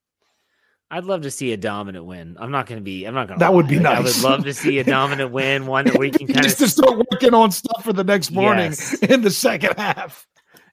I'd 0.88 1.04
love 1.04 1.22
to 1.22 1.32
see 1.32 1.52
a 1.52 1.56
dominant 1.56 2.04
win. 2.04 2.36
I'm 2.38 2.52
not 2.52 2.66
going 2.66 2.78
to 2.78 2.84
be. 2.84 3.06
I'm 3.06 3.14
not 3.14 3.26
going. 3.26 3.40
To. 3.40 3.44
That 3.44 3.52
would 3.54 3.66
be 3.66 3.78
nice. 3.80 3.96
I 3.98 4.00
would 4.02 4.22
love 4.22 4.44
to 4.44 4.54
see 4.54 4.78
a 4.78 4.84
dominant 4.84 5.32
win, 5.32 5.66
one 5.66 5.84
that 5.86 5.98
we 5.98 6.10
can 6.12 6.28
kind 6.28 6.38
of 6.38 6.44
just 6.44 6.58
to 6.58 6.68
start 6.68 6.96
working 7.10 7.34
on 7.34 7.50
stuff 7.50 7.82
for 7.82 7.92
the 7.92 8.04
next 8.04 8.30
morning 8.30 8.66
Yes. 8.66 8.94
in 9.02 9.22
the 9.22 9.30
second 9.32 9.74
half. 9.76 10.26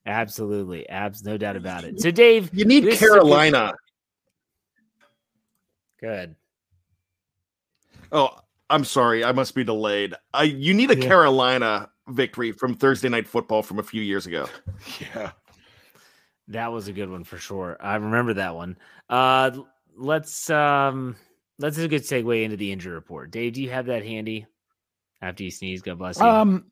Absolutely, 0.06 0.88
abs, 0.90 1.24
no 1.24 1.38
doubt 1.38 1.56
about 1.56 1.84
it. 1.84 2.00
So, 2.00 2.12
Dave, 2.12 2.50
You 2.54 2.66
need 2.66 2.84
This 2.84 2.96
is 2.96 3.02
a 3.02 3.06
good- 3.06 3.12
Carolina. 3.14 3.74
good. 6.00 6.36
Oh, 8.12 8.30
I'm 8.74 8.84
sorry. 8.84 9.24
I 9.24 9.32
must 9.32 9.54
be 9.54 9.64
delayed. 9.64 10.16
I 10.34 10.44
you 10.44 10.74
need 10.74 10.90
a 10.92 10.98
Yeah. 10.98 11.08
Carolina 11.08 11.90
victory 12.10 12.52
from 12.52 12.74
Thursday 12.76 13.08
night 13.08 13.28
football 13.28 13.62
from 13.62 13.78
a 13.80 13.84
few 13.84 14.02
years 14.02 14.26
ago. 14.26 14.48
Yeah. 15.00 15.32
That 16.50 16.72
was 16.74 16.88
a 16.90 16.94
good 16.94 17.10
one 17.10 17.24
for 17.24 17.38
sure. 17.38 17.78
I 17.80 17.96
remember 17.96 18.34
that 18.34 18.56
one. 18.56 18.78
Uh 19.10 19.52
let's 19.96 20.50
um 20.50 21.16
let's 21.60 21.78
a 21.78 21.88
good 21.88 22.02
segue 22.02 22.44
into 22.44 22.58
the 22.58 22.72
injury 22.72 22.94
report. 22.94 23.32
Dave, 23.32 23.54
do 23.54 23.62
you 23.62 23.70
have 23.70 23.86
that 23.86 24.04
handy? 24.06 24.46
After 25.22 25.44
you 25.44 25.52
sneeze, 25.52 25.82
God 25.82 26.00
bless 26.00 26.20
you. 26.20 26.26
Um, 26.26 26.66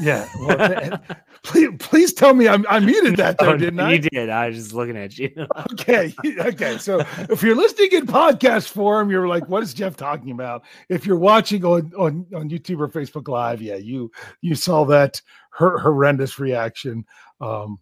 yeah. 0.00 0.28
Well, 0.40 1.00
please, 1.42 1.70
please 1.78 2.12
tell 2.12 2.34
me 2.34 2.48
I'm, 2.48 2.64
I 2.68 2.80
muted 2.80 3.16
that 3.16 3.38
though, 3.38 3.50
Oh, 3.52 3.56
didn't 3.56 3.78
you 3.78 3.84
I? 3.84 3.92
You 3.92 3.98
did. 3.98 4.28
I 4.30 4.48
was 4.48 4.56
just 4.56 4.72
looking 4.72 4.96
at 4.96 5.18
you. 5.18 5.30
Okay. 5.72 6.14
Okay. 6.38 6.78
So 6.78 7.00
if 7.18 7.42
you're 7.42 7.56
listening 7.56 7.92
in 7.92 8.06
podcast 8.06 8.68
form, 8.68 9.10
you're 9.10 9.28
like, 9.28 9.48
what 9.48 9.62
is 9.62 9.74
Jeff 9.74 9.96
talking 9.96 10.30
about? 10.30 10.64
If 10.88 11.04
you're 11.04 11.18
watching 11.18 11.64
on, 11.64 11.92
on, 11.98 12.26
on 12.34 12.48
YouTube 12.48 12.80
or 12.80 12.88
Facebook 12.88 13.28
Live, 13.28 13.60
yeah, 13.60 13.76
you 13.76 14.10
you 14.40 14.54
saw 14.54 14.84
that 14.86 15.20
her, 15.50 15.78
horrendous 15.78 16.38
reaction. 16.38 17.04
Um, 17.40 17.78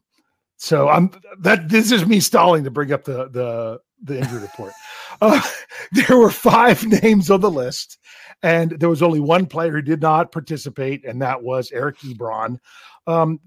so 0.56 0.88
I'm 0.88 1.10
that 1.40 1.68
this 1.68 1.92
is 1.92 2.06
me 2.06 2.20
stalling 2.20 2.64
to 2.64 2.70
bring 2.70 2.92
up 2.92 3.04
the 3.04 3.28
the 3.28 3.80
the 4.02 4.18
injury 4.18 4.40
report. 4.40 4.72
Uh, 5.20 5.40
there 5.92 6.18
were 6.18 6.30
five 6.30 6.84
names 7.02 7.30
on 7.30 7.40
the 7.40 7.50
list, 7.50 7.98
and 8.42 8.72
there 8.72 8.88
was 8.88 9.02
only 9.02 9.20
one 9.20 9.46
player 9.46 9.72
who 9.72 9.82
did 9.82 10.02
not 10.02 10.32
participate, 10.32 11.04
and 11.04 11.22
that 11.22 11.42
was 11.42 11.70
Eric 11.72 11.98
Ebron. 12.00 12.58
Um, 13.06 13.40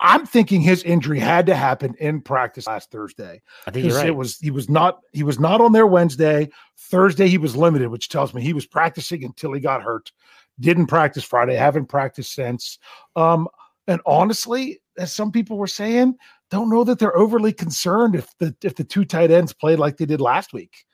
I'm 0.00 0.26
thinking 0.26 0.60
his 0.60 0.82
injury 0.82 1.18
had 1.18 1.46
to 1.46 1.54
happen 1.54 1.94
in 1.98 2.20
practice 2.20 2.66
last 2.66 2.90
Thursday. 2.90 3.40
I 3.66 3.70
think 3.70 3.86
you're 3.86 3.96
right. 3.96 4.08
It 4.08 4.16
was 4.16 4.38
he 4.38 4.50
was 4.50 4.68
not 4.68 5.00
he 5.12 5.22
was 5.22 5.40
not 5.40 5.60
on 5.60 5.72
there 5.72 5.86
Wednesday. 5.86 6.50
Thursday 6.76 7.28
he 7.28 7.38
was 7.38 7.56
limited, 7.56 7.88
which 7.88 8.10
tells 8.10 8.34
me 8.34 8.42
he 8.42 8.52
was 8.52 8.66
practicing 8.66 9.24
until 9.24 9.52
he 9.52 9.60
got 9.60 9.82
hurt. 9.82 10.12
Didn't 10.60 10.88
practice 10.88 11.24
Friday. 11.24 11.54
Haven't 11.54 11.86
practiced 11.86 12.34
since. 12.34 12.78
Um, 13.16 13.48
and 13.88 14.00
honestly, 14.04 14.80
as 14.98 15.12
some 15.12 15.32
people 15.32 15.56
were 15.56 15.66
saying, 15.66 16.16
don't 16.52 16.68
know 16.70 16.84
that 16.84 16.98
they're 16.98 17.16
overly 17.16 17.52
concerned 17.52 18.14
if 18.14 18.28
the 18.38 18.54
if 18.62 18.76
the 18.76 18.84
two 18.84 19.04
tight 19.04 19.30
ends 19.30 19.52
played 19.52 19.78
like 19.78 19.96
they 19.96 20.04
did 20.06 20.20
last 20.20 20.52
week. 20.52 20.84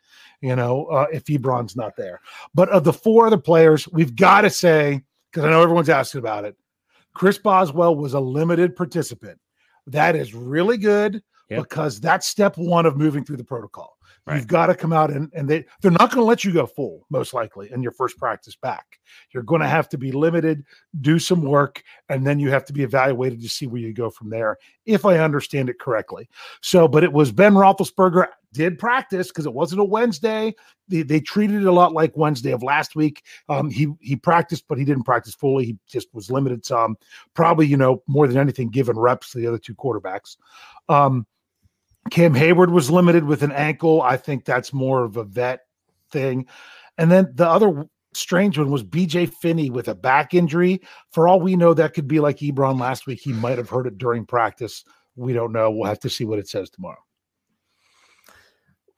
You 0.41 0.55
know, 0.55 0.85
uh, 0.87 1.07
if 1.13 1.25
Ebron's 1.25 1.75
not 1.75 1.97
there. 1.97 2.21
But 2.55 2.69
of 2.69 2.85
the 2.85 2.93
four 2.93 3.27
other 3.27 3.39
players, 3.39 3.89
we've 3.89 4.15
got 4.15 4.43
to 4.43 4.51
say 4.51 5.03
because 5.31 5.45
I 5.45 5.51
know 5.51 5.61
everyone's 5.63 5.89
asking 5.89 6.21
about 6.21 6.45
it. 6.45 6.57
Chris 7.13 7.39
Boswell 7.39 7.97
was 7.97 8.15
a 8.15 8.21
limited 8.21 8.77
participant. 8.77 9.39
That 9.89 10.15
is 10.15 10.35
really 10.35 10.79
good 10.79 11.23
Yep. 11.51 11.63
because 11.63 11.99
that's 11.99 12.27
step 12.29 12.57
one 12.59 12.85
of 12.87 12.97
moving 12.97 13.25
through 13.25 13.39
the 13.39 13.45
protocol. 13.45 13.98
Right. 14.29 14.37
You've 14.37 14.47
got 14.47 14.67
to 14.67 14.75
come 14.75 14.93
out 14.93 15.11
and, 15.11 15.33
and 15.33 15.49
they 15.49 15.65
they're 15.81 15.91
not 15.91 16.11
going 16.11 16.21
to 16.21 16.25
let 16.25 16.45
you 16.45 16.53
go 16.53 16.67
full, 16.67 17.07
most 17.09 17.33
likely, 17.33 17.73
in 17.73 17.83
your 17.83 17.93
first 17.93 18.19
practice 18.19 18.55
back. 18.57 19.01
You're 19.33 19.43
going 19.43 19.63
to 19.63 19.69
have 19.69 19.89
to 19.89 19.97
be 19.97 20.13
limited, 20.13 20.65
do 21.01 21.19
some 21.19 21.41
work, 21.41 21.83
and 22.11 22.27
then 22.27 22.39
you 22.39 22.51
have 22.51 22.67
to 22.67 22.75
be 22.75 22.83
evaluated 22.83 23.41
to 23.41 23.49
see 23.49 23.67
where 23.67 23.81
you 23.81 23.95
go 23.95 24.11
from 24.11 24.29
there, 24.29 24.59
if 24.85 25.07
I 25.07 25.19
understand 25.19 25.71
it 25.71 25.79
correctly. 25.79 26.29
So, 26.61 26.87
but 26.87 27.05
it 27.05 27.13
was 27.13 27.33
Ben 27.33 27.55
Roethlisberger 27.55 28.27
did 28.53 28.79
practice 28.79 29.29
because 29.29 29.47
it 29.47 29.55
wasn't 29.55 29.81
a 29.81 29.85
Wednesday. 29.85 30.55
They, 30.89 31.03
they 31.03 31.21
treated 31.21 31.63
it 31.63 31.67
a 31.67 31.73
lot 31.73 31.95
like 31.95 32.15
Wednesday 32.15 32.53
of 32.53 32.63
last 32.63 32.95
week. 32.95 33.25
Um, 33.49 33.71
he 33.71 33.89
he 34.01 34.15
practiced, 34.15 34.65
but 34.69 34.77
he 34.77 34.85
didn't 34.85 35.05
practice 35.05 35.35
fully. 35.35 35.65
He 35.65 35.79
just 35.87 36.09
was 36.13 36.31
limited 36.31 36.67
some, 36.67 36.99
probably 37.33 37.67
you 37.67 37.79
know 37.79 38.03
more 38.07 38.27
than 38.27 38.37
anything, 38.37 38.69
given 38.69 38.99
reps 38.99 39.31
to 39.31 39.39
the 39.39 39.47
other 39.47 39.59
two 39.59 39.75
quarterbacks. 39.75 40.37
Um, 40.91 41.27
Cam 42.11 42.35
Hayward 42.35 42.71
was 42.71 42.91
limited 42.91 43.25
with 43.25 43.43
an 43.43 43.53
ankle. 43.53 44.03
I 44.03 44.17
think 44.17 44.45
that's 44.45 44.73
more 44.73 45.05
of 45.05 45.17
a 45.17 45.25
vet 45.25 45.61
thing. 46.11 46.47
And 46.97 47.11
then 47.11 47.33
the 47.35 47.49
other 47.49 47.87
strange 48.15 48.59
one 48.59 48.71
was 48.71 48.83
BJ 48.83 49.33
Finney 49.33 49.71
with 49.71 49.89
a 49.89 49.95
back 49.95 50.35
injury. 50.35 50.81
For 51.13 51.29
all 51.29 51.41
we 51.41 51.57
know, 51.57 51.75
that 51.75 51.95
could 51.95 52.09
be 52.09 52.21
like 52.21 52.39
Ebron 52.39 52.81
last 52.81 53.07
week. 53.07 53.21
He 53.21 53.33
might 53.33 53.59
have 53.59 53.69
heard 53.69 53.87
it 53.87 53.99
during 53.99 54.27
practice. 54.27 54.85
We 55.17 55.33
don't 55.33 55.53
know. 55.53 55.71
We'll 55.71 55.89
have 55.89 56.01
to 56.01 56.11
see 56.11 56.25
what 56.25 56.39
it 56.39 56.49
says 56.49 56.71
tomorrow. 56.71 56.99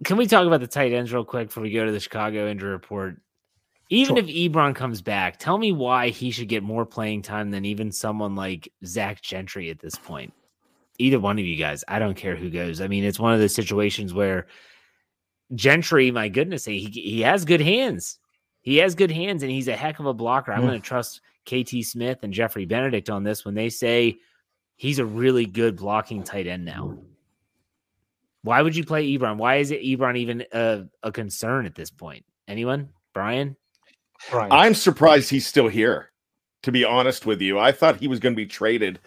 Can 0.05 0.17
we 0.17 0.27
talk 0.27 0.47
about 0.47 0.61
the 0.61 0.67
tight 0.67 0.93
ends 0.93 1.13
real 1.13 1.25
quick 1.25 1.49
before 1.49 1.63
we 1.63 1.73
go 1.73 1.85
to 1.85 1.93
the 1.93 2.01
Chicago 2.01 2.49
injury 2.49 2.71
report? 2.71 3.21
Even 3.91 4.17
Sure. 4.17 4.25
if 4.25 4.31
Ebron 4.31 4.75
comes 4.75 5.03
back, 5.03 5.39
tell 5.39 5.59
me 5.59 5.73
why 5.73 6.11
he 6.11 6.31
should 6.31 6.49
get 6.49 6.63
more 6.63 6.87
playing 6.87 7.23
time 7.23 7.51
than 7.51 7.65
even 7.65 7.91
someone 7.91 8.37
like 8.37 8.73
Zach 8.87 9.21
Gentry 9.21 9.69
at 9.69 9.81
this 9.81 9.97
point. 9.97 10.33
Either 11.01 11.19
one 11.19 11.39
of 11.39 11.45
you 11.45 11.57
guys, 11.57 11.83
I 11.89 11.99
don't 11.99 12.17
care 12.17 12.37
who 12.37 12.51
goes. 12.51 12.81
I 12.81 12.87
mean, 12.89 13.05
it's 13.05 13.19
one 13.19 13.33
of 13.33 13.41
those 13.41 13.55
situations 13.55 14.13
where 14.13 14.47
Gentry, 15.55 16.11
my 16.11 16.29
goodness, 16.29 16.65
he 16.65 16.85
he 16.85 17.23
has 17.23 17.45
good 17.45 17.61
hands. 17.61 18.19
He 18.61 18.77
has 18.77 18.95
good 18.95 19.11
hands, 19.11 19.43
and 19.43 19.51
he's 19.51 19.69
a 19.69 19.77
heck 19.77 19.99
of 19.99 20.07
a 20.07 20.13
blocker. 20.15 20.53
I'm 20.53 20.61
Yeah. 20.61 20.69
going 20.69 20.81
to 20.81 20.87
trust 20.87 21.23
KT 21.47 21.83
Smith 21.85 22.19
and 22.23 22.33
Jeffrey 22.33 22.67
Benedict 22.67 23.09
on 23.09 23.25
this 23.25 23.45
when 23.45 23.55
they 23.55 23.71
say 23.71 24.19
he's 24.77 24.99
a 24.99 25.05
really 25.07 25.47
good 25.47 25.77
blocking 25.77 26.23
tight 26.23 26.47
end 26.47 26.65
now. 26.67 26.99
Why 28.43 28.63
would 28.63 28.77
you 28.77 28.85
play 28.85 29.07
Ebron? 29.17 29.37
Why 29.39 29.57
is 29.57 29.71
it 29.71 29.83
Ebron 29.83 30.17
even 30.19 30.45
a, 30.53 30.85
a 31.03 31.11
concern 31.13 31.67
at 31.67 31.75
this 31.75 31.91
point? 31.91 32.25
Anyone? 32.49 32.91
Brian? 33.15 33.57
Brian. 34.31 34.53
I'm 34.53 34.75
surprised 34.75 35.31
he's 35.31 35.47
still 35.47 35.69
here. 35.69 36.11
To 36.65 36.73
be 36.73 36.85
honest 36.85 37.25
with 37.25 37.41
you, 37.41 37.59
I 37.59 37.73
thought 37.73 37.97
he 37.97 38.09
was 38.09 38.21
going 38.21 38.35
to 38.35 38.37
be 38.37 38.47
traded 38.47 39.01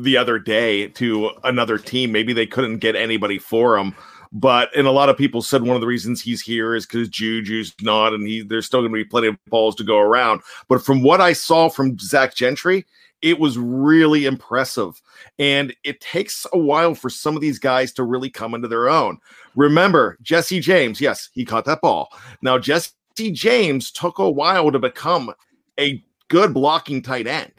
the 0.00 0.16
other 0.16 0.38
day 0.38 0.88
to 0.88 1.30
another 1.44 1.78
team. 1.78 2.12
Maybe 2.12 2.32
they 2.32 2.46
couldn't 2.46 2.78
get 2.78 2.96
anybody 2.96 3.38
for 3.38 3.76
him. 3.76 3.94
But 4.32 4.74
and 4.74 4.86
a 4.86 4.92
lot 4.92 5.10
of 5.10 5.18
people 5.18 5.42
said 5.42 5.62
one 5.62 5.76
of 5.76 5.82
the 5.82 5.86
reasons 5.86 6.22
he's 6.22 6.40
here 6.40 6.74
is 6.74 6.86
because 6.86 7.08
Juju's 7.10 7.74
not, 7.82 8.14
and 8.14 8.26
he 8.26 8.42
there's 8.42 8.64
still 8.64 8.80
going 8.80 8.92
to 8.92 8.96
be 8.96 9.04
plenty 9.04 9.28
of 9.28 9.36
balls 9.48 9.74
to 9.76 9.84
go 9.84 9.98
around. 9.98 10.40
But 10.68 10.82
from 10.82 11.02
what 11.02 11.20
I 11.20 11.34
saw 11.34 11.68
from 11.68 11.98
Zach 11.98 12.34
Gentry, 12.34 12.86
it 13.20 13.38
was 13.38 13.58
really 13.58 14.24
impressive. 14.24 15.00
And 15.38 15.74
it 15.84 16.00
takes 16.00 16.46
a 16.52 16.58
while 16.58 16.94
for 16.94 17.10
some 17.10 17.36
of 17.36 17.42
these 17.42 17.58
guys 17.58 17.92
to 17.94 18.04
really 18.04 18.30
come 18.30 18.54
into 18.54 18.68
their 18.68 18.88
own. 18.88 19.18
Remember, 19.54 20.18
Jesse 20.22 20.60
James, 20.60 21.00
yes, 21.00 21.28
he 21.32 21.44
caught 21.44 21.66
that 21.66 21.80
ball. 21.80 22.08
Now, 22.42 22.58
Jesse 22.58 22.90
James 23.16 23.90
took 23.90 24.18
a 24.18 24.30
while 24.30 24.72
to 24.72 24.78
become 24.78 25.32
a 25.78 26.02
good 26.28 26.52
blocking 26.54 27.02
tight 27.02 27.26
end. 27.26 27.52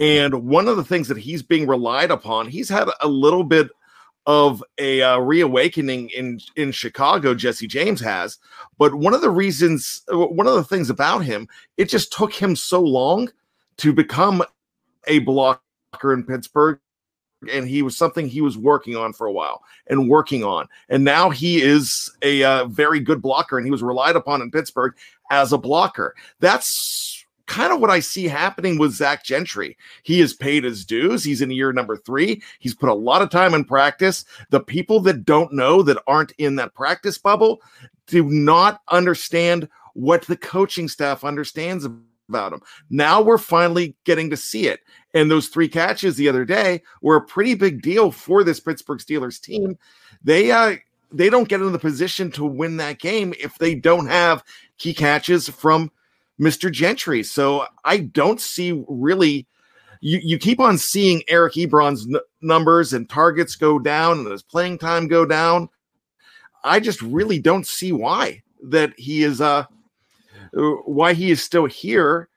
And 0.00 0.46
one 0.48 0.66
of 0.66 0.78
the 0.78 0.84
things 0.84 1.08
that 1.08 1.18
he's 1.18 1.42
being 1.42 1.66
relied 1.68 2.10
upon, 2.10 2.48
he's 2.48 2.70
had 2.70 2.88
a 3.00 3.06
little 3.08 3.44
bit 3.44 3.68
of 4.26 4.64
a 4.78 5.02
uh, 5.02 5.18
reawakening 5.18 6.08
in 6.10 6.40
in 6.56 6.72
Chicago. 6.72 7.34
Jesse 7.34 7.66
James 7.66 8.00
has, 8.00 8.38
but 8.78 8.94
one 8.94 9.14
of 9.14 9.20
the 9.20 9.30
reasons, 9.30 10.02
one 10.08 10.46
of 10.46 10.54
the 10.54 10.64
things 10.64 10.88
about 10.88 11.24
him, 11.24 11.48
it 11.76 11.88
just 11.88 12.12
took 12.12 12.32
him 12.32 12.56
so 12.56 12.80
long 12.80 13.30
to 13.76 13.92
become 13.92 14.42
a 15.06 15.20
blocker 15.20 15.60
in 16.02 16.24
Pittsburgh. 16.24 16.80
And 17.50 17.66
he 17.66 17.80
was 17.80 17.96
something 17.96 18.28
he 18.28 18.42
was 18.42 18.58
working 18.58 18.96
on 18.96 19.14
for 19.14 19.26
a 19.26 19.32
while 19.32 19.62
and 19.86 20.10
working 20.10 20.44
on. 20.44 20.68
And 20.90 21.04
now 21.04 21.30
he 21.30 21.62
is 21.62 22.14
a 22.20 22.44
uh, 22.44 22.66
very 22.66 23.00
good 23.00 23.22
blocker 23.22 23.56
and 23.56 23.66
he 23.66 23.70
was 23.70 23.82
relied 23.82 24.14
upon 24.14 24.42
in 24.42 24.50
Pittsburgh 24.50 24.94
as 25.30 25.54
a 25.54 25.58
blocker. 25.58 26.14
That's 26.40 27.19
kind 27.50 27.72
of 27.72 27.80
what 27.80 27.90
I 27.90 27.98
see 27.98 28.28
happening 28.28 28.78
with 28.78 28.92
Zach 28.92 29.24
Gentry. 29.24 29.76
He 30.04 30.20
has 30.20 30.32
paid 30.32 30.62
his 30.62 30.84
dues. 30.84 31.24
He's 31.24 31.42
in 31.42 31.50
year 31.50 31.72
number 31.72 31.96
three. 31.96 32.40
He's 32.60 32.76
put 32.76 32.88
a 32.88 32.94
lot 32.94 33.22
of 33.22 33.30
time 33.30 33.54
in 33.54 33.64
practice. 33.64 34.24
The 34.50 34.60
people 34.60 35.00
that 35.00 35.24
don't 35.24 35.52
know 35.52 35.82
that 35.82 36.00
aren't 36.06 36.30
in 36.38 36.54
that 36.56 36.74
practice 36.74 37.18
bubble 37.18 37.60
do 38.06 38.22
not 38.30 38.82
understand 38.88 39.68
what 39.94 40.22
the 40.22 40.36
coaching 40.36 40.86
staff 40.86 41.24
understands 41.24 41.84
about 42.28 42.52
him. 42.52 42.62
Now 42.88 43.20
we're 43.20 43.36
finally 43.36 43.96
getting 44.04 44.30
to 44.30 44.36
see 44.36 44.68
it. 44.68 44.78
And 45.12 45.28
those 45.28 45.48
three 45.48 45.68
catches 45.68 46.14
the 46.14 46.28
other 46.28 46.44
day 46.44 46.82
were 47.02 47.16
a 47.16 47.26
pretty 47.26 47.56
big 47.56 47.82
deal 47.82 48.12
for 48.12 48.44
this 48.44 48.60
Pittsburgh 48.60 49.00
Steelers 49.00 49.40
team. 49.40 49.76
They 50.22 50.52
uh 50.52 50.76
they 51.10 51.28
don't 51.28 51.48
get 51.48 51.60
in 51.60 51.72
the 51.72 51.80
position 51.80 52.30
to 52.30 52.44
win 52.44 52.76
that 52.76 53.00
game 53.00 53.34
if 53.40 53.58
they 53.58 53.74
don't 53.74 54.06
have 54.06 54.44
key 54.78 54.94
catches 54.94 55.48
from 55.48 55.90
Mr. 56.40 56.70
Gentry. 56.72 57.22
So 57.22 57.66
I 57.84 57.98
don't 57.98 58.40
see 58.40 58.84
really. 58.88 59.46
You, 60.02 60.18
you 60.22 60.38
keep 60.38 60.60
on 60.60 60.78
seeing 60.78 61.22
Eric 61.28 61.52
Ebron's 61.54 62.06
n- 62.06 62.22
numbers 62.40 62.94
and 62.94 63.06
targets 63.06 63.54
go 63.54 63.78
down 63.78 64.20
and 64.20 64.30
his 64.30 64.42
playing 64.42 64.78
time 64.78 65.08
go 65.08 65.26
down. 65.26 65.68
I 66.64 66.80
just 66.80 67.02
really 67.02 67.38
don't 67.38 67.66
see 67.66 67.92
why 67.92 68.42
that 68.62 68.94
he 68.96 69.24
is 69.24 69.42
uh 69.42 69.64
why 70.52 71.12
he 71.12 71.30
is 71.30 71.42
still 71.42 71.66
here. 71.66 72.28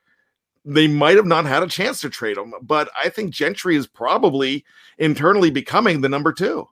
They 0.66 0.88
might 0.88 1.16
have 1.16 1.26
not 1.26 1.46
had 1.46 1.64
a 1.64 1.68
chance 1.68 2.02
to 2.02 2.10
trade 2.10 2.38
him, 2.38 2.54
but 2.62 2.90
I 2.98 3.10
think 3.10 3.32
Gentry 3.32 3.76
is 3.76 3.88
probably 3.88 4.64
internally 4.98 5.50
becoming 5.50 6.02
the 6.02 6.10
number 6.10 6.32
two. 6.32 6.68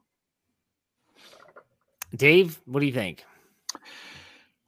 Dave, 2.16 2.60
what 2.66 2.80
do 2.82 2.86
you 2.86 2.94
think? 2.94 3.24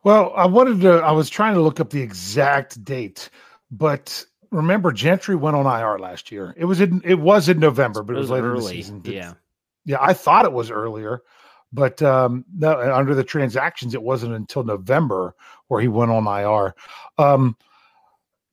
Well, 0.03 0.33
I 0.35 0.45
wanted 0.45 0.81
to. 0.81 0.95
I 0.95 1.11
was 1.11 1.29
trying 1.29 1.53
to 1.55 1.61
look 1.61 1.79
up 1.79 1.89
the 1.89 2.01
exact 2.01 2.83
date, 2.83 3.29
but 3.71 4.25
remember, 4.51 4.91
Gentry 4.91 5.35
went 5.35 5.55
on 5.55 5.65
IR 5.65 5.97
last 5.97 6.31
year. 6.31 6.53
It 6.57 6.65
was 6.65 6.81
in. 6.81 7.01
It 7.05 7.19
was 7.19 7.47
in 7.47 7.59
November, 7.59 8.03
but 8.03 8.15
it, 8.15 8.19
was, 8.19 8.29
later 8.29 8.55
in 8.55 8.61
the 8.61 8.67
season. 8.67 9.01
Yeah. 9.05 9.33
yeah. 9.85 9.97
I 10.01 10.13
thought 10.13 10.45
it 10.45 10.51
was 10.51 10.69
earlier, 10.69 11.23
but 11.71 12.01
um, 12.01 12.43
no, 12.53 12.77
under 12.93 13.15
the 13.15 13.23
transactions, 13.23 13.93
it 13.93 14.03
wasn't 14.03 14.35
until 14.35 14.63
November 14.63 15.35
where 15.69 15.79
he 15.79 15.87
went 15.87 16.11
on 16.11 16.27
IR. 16.27 16.75
Um, 17.17 17.55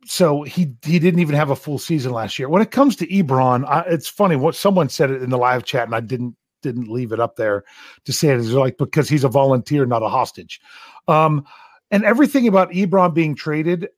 so 0.07 0.43
he 0.43 0.75
he 0.85 0.99
didn't 1.01 1.21
even 1.21 1.35
have 1.35 1.51
a 1.51 1.57
full 1.57 1.79
season 1.79 2.13
last 2.13 2.39
year. 2.39 2.49
When 2.49 2.63
it 2.63 2.71
comes 2.71 2.95
to 2.97 3.07
Ebron, 3.09 3.67
I, 3.67 3.81
it's 3.89 4.09
funny 4.09 4.37
what 4.37 4.55
someone 4.55 4.89
said 4.89 5.11
it 5.11 5.23
in 5.23 5.31
the 5.31 5.39
live 5.39 5.65
chat, 5.65 5.87
and 5.87 5.97
I 5.97 6.01
didn't 6.01 6.37
didn't 6.63 6.89
leave 6.89 7.13
it 7.13 7.21
up 7.21 7.37
there 7.37 7.65
to 8.05 8.13
say 8.13 8.29
it 8.29 8.39
is 8.39 8.53
like 8.53 8.79
because 8.79 9.09
he's 9.09 9.25
a 9.25 9.29
volunteer, 9.29 9.87
not 9.87 10.03
a 10.03 10.09
hostage. 10.09 10.61
Um, 11.09 11.45
and 11.91 12.05
everything 12.05 12.47
about 12.47 12.71
Ebron 12.71 13.15
being 13.15 13.35
traded, 13.35 13.89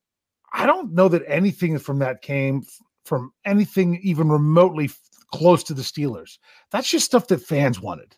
I 0.52 0.66
don't 0.66 0.92
know 0.92 1.08
that 1.08 1.22
anything 1.26 1.78
from 1.78 1.98
that 2.00 2.22
came 2.22 2.62
from 3.04 3.32
anything 3.44 3.98
even 4.02 4.28
remotely 4.28 4.86
f- 4.86 5.00
close 5.32 5.62
to 5.64 5.74
the 5.74 5.82
Steelers. 5.82 6.38
That's 6.70 6.88
just 6.88 7.06
stuff 7.06 7.28
that 7.28 7.42
fans 7.42 7.80
wanted 7.80 8.14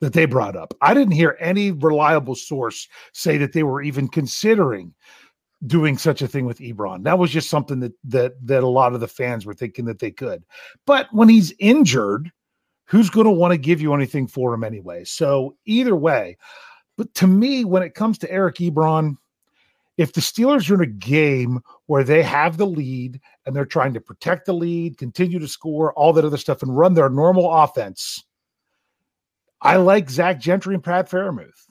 that 0.00 0.12
they 0.12 0.24
brought 0.24 0.56
up. 0.56 0.74
I 0.80 0.94
didn't 0.94 1.12
hear 1.12 1.36
any 1.40 1.72
reliable 1.72 2.34
source 2.34 2.88
say 3.12 3.38
that 3.38 3.52
they 3.52 3.62
were 3.62 3.82
even 3.82 4.08
considering 4.08 4.94
doing 5.66 5.98
such 5.98 6.22
a 6.22 6.28
thing 6.28 6.46
with 6.46 6.58
Ebron. 6.58 7.04
That 7.04 7.18
was 7.18 7.30
just 7.30 7.50
something 7.50 7.80
that 7.80 7.92
that 8.04 8.34
that 8.46 8.62
a 8.62 8.68
lot 8.68 8.94
of 8.94 9.00
the 9.00 9.08
fans 9.08 9.44
were 9.44 9.54
thinking 9.54 9.84
that 9.86 9.98
they 9.98 10.10
could. 10.10 10.44
But 10.86 11.08
when 11.12 11.28
he's 11.28 11.52
injured, 11.58 12.30
who's 12.90 13.08
going 13.08 13.24
to 13.26 13.30
want 13.30 13.52
to 13.52 13.58
give 13.58 13.80
you 13.80 13.94
anything 13.94 14.26
for 14.26 14.52
him 14.52 14.64
anyway? 14.64 15.04
So 15.04 15.56
either 15.64 15.94
way, 15.94 16.36
but 16.96 17.14
to 17.14 17.26
me, 17.28 17.64
when 17.64 17.84
it 17.84 17.94
comes 17.94 18.18
to 18.18 18.30
Eric 18.30 18.56
Ebron, 18.56 19.16
if 19.96 20.12
the 20.12 20.20
Steelers 20.20 20.68
are 20.70 20.74
in 20.74 20.80
a 20.80 20.86
game 20.86 21.60
where 21.86 22.02
they 22.02 22.22
have 22.22 22.56
the 22.56 22.66
lead 22.66 23.20
and 23.46 23.54
they're 23.54 23.64
trying 23.64 23.94
to 23.94 24.00
protect 24.00 24.46
the 24.46 24.52
lead, 24.52 24.98
continue 24.98 25.38
to 25.38 25.46
score, 25.46 25.92
all 25.92 26.12
that 26.12 26.24
other 26.24 26.36
stuff, 26.36 26.62
and 26.62 26.76
run 26.76 26.94
their 26.94 27.08
normal 27.08 27.52
offense, 27.52 28.24
I 29.60 29.76
like 29.76 30.10
Zach 30.10 30.40
Gentry 30.40 30.74
and 30.74 30.82
Pat 30.82 31.08
Fairmouth. 31.08 31.66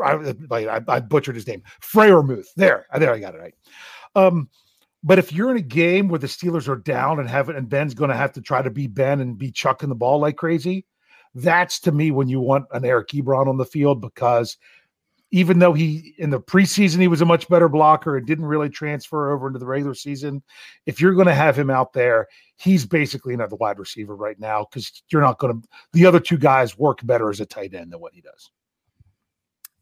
I, 0.00 0.34
I, 0.50 0.80
I 0.88 1.00
butchered 1.00 1.34
his 1.34 1.46
name, 1.46 1.62
Freiermuth. 1.82 2.46
There, 2.56 2.86
there, 2.96 3.12
I 3.12 3.18
got 3.18 3.34
it 3.34 3.40
right. 3.40 3.54
Um, 4.14 4.48
but 5.06 5.20
if 5.20 5.32
you're 5.32 5.52
in 5.52 5.56
a 5.56 5.62
game 5.62 6.08
where 6.08 6.18
the 6.18 6.26
Steelers 6.26 6.66
are 6.66 6.74
down 6.74 7.20
and 7.20 7.30
have 7.30 7.48
and 7.48 7.68
Ben's 7.68 7.94
going 7.94 8.10
to 8.10 8.16
have 8.16 8.32
to 8.32 8.40
try 8.40 8.60
to 8.60 8.70
be 8.70 8.88
Ben 8.88 9.20
and 9.20 9.38
be 9.38 9.52
chucking 9.52 9.88
the 9.88 9.94
ball 9.94 10.18
like 10.18 10.36
crazy, 10.36 10.84
that's 11.32 11.78
to 11.80 11.92
me 11.92 12.10
when 12.10 12.28
you 12.28 12.40
want 12.40 12.66
an 12.72 12.84
Eric 12.84 13.10
Ebron 13.10 13.46
on 13.46 13.56
the 13.56 13.64
field 13.64 14.00
because 14.00 14.56
even 15.30 15.60
though 15.60 15.72
he 15.72 16.12
in 16.18 16.30
the 16.30 16.40
preseason 16.40 16.98
he 16.98 17.06
was 17.06 17.20
a 17.20 17.24
much 17.24 17.48
better 17.48 17.68
blocker 17.68 18.16
and 18.16 18.26
didn't 18.26 18.46
really 18.46 18.68
transfer 18.68 19.32
over 19.32 19.46
into 19.46 19.60
the 19.60 19.66
regular 19.66 19.94
season, 19.94 20.42
if 20.86 21.00
you're 21.00 21.14
going 21.14 21.28
to 21.28 21.34
have 21.34 21.56
him 21.56 21.70
out 21.70 21.92
there, 21.92 22.26
he's 22.56 22.84
basically 22.84 23.32
another 23.32 23.54
wide 23.54 23.78
receiver 23.78 24.16
right 24.16 24.40
now 24.40 24.66
because 24.68 25.04
you're 25.10 25.22
not 25.22 25.38
going 25.38 25.62
to. 25.62 25.68
The 25.92 26.06
other 26.06 26.18
two 26.18 26.38
guys 26.38 26.76
work 26.76 26.98
better 27.04 27.30
as 27.30 27.38
a 27.38 27.46
tight 27.46 27.74
end 27.74 27.92
than 27.92 28.00
what 28.00 28.12
he 28.12 28.22
does. 28.22 28.50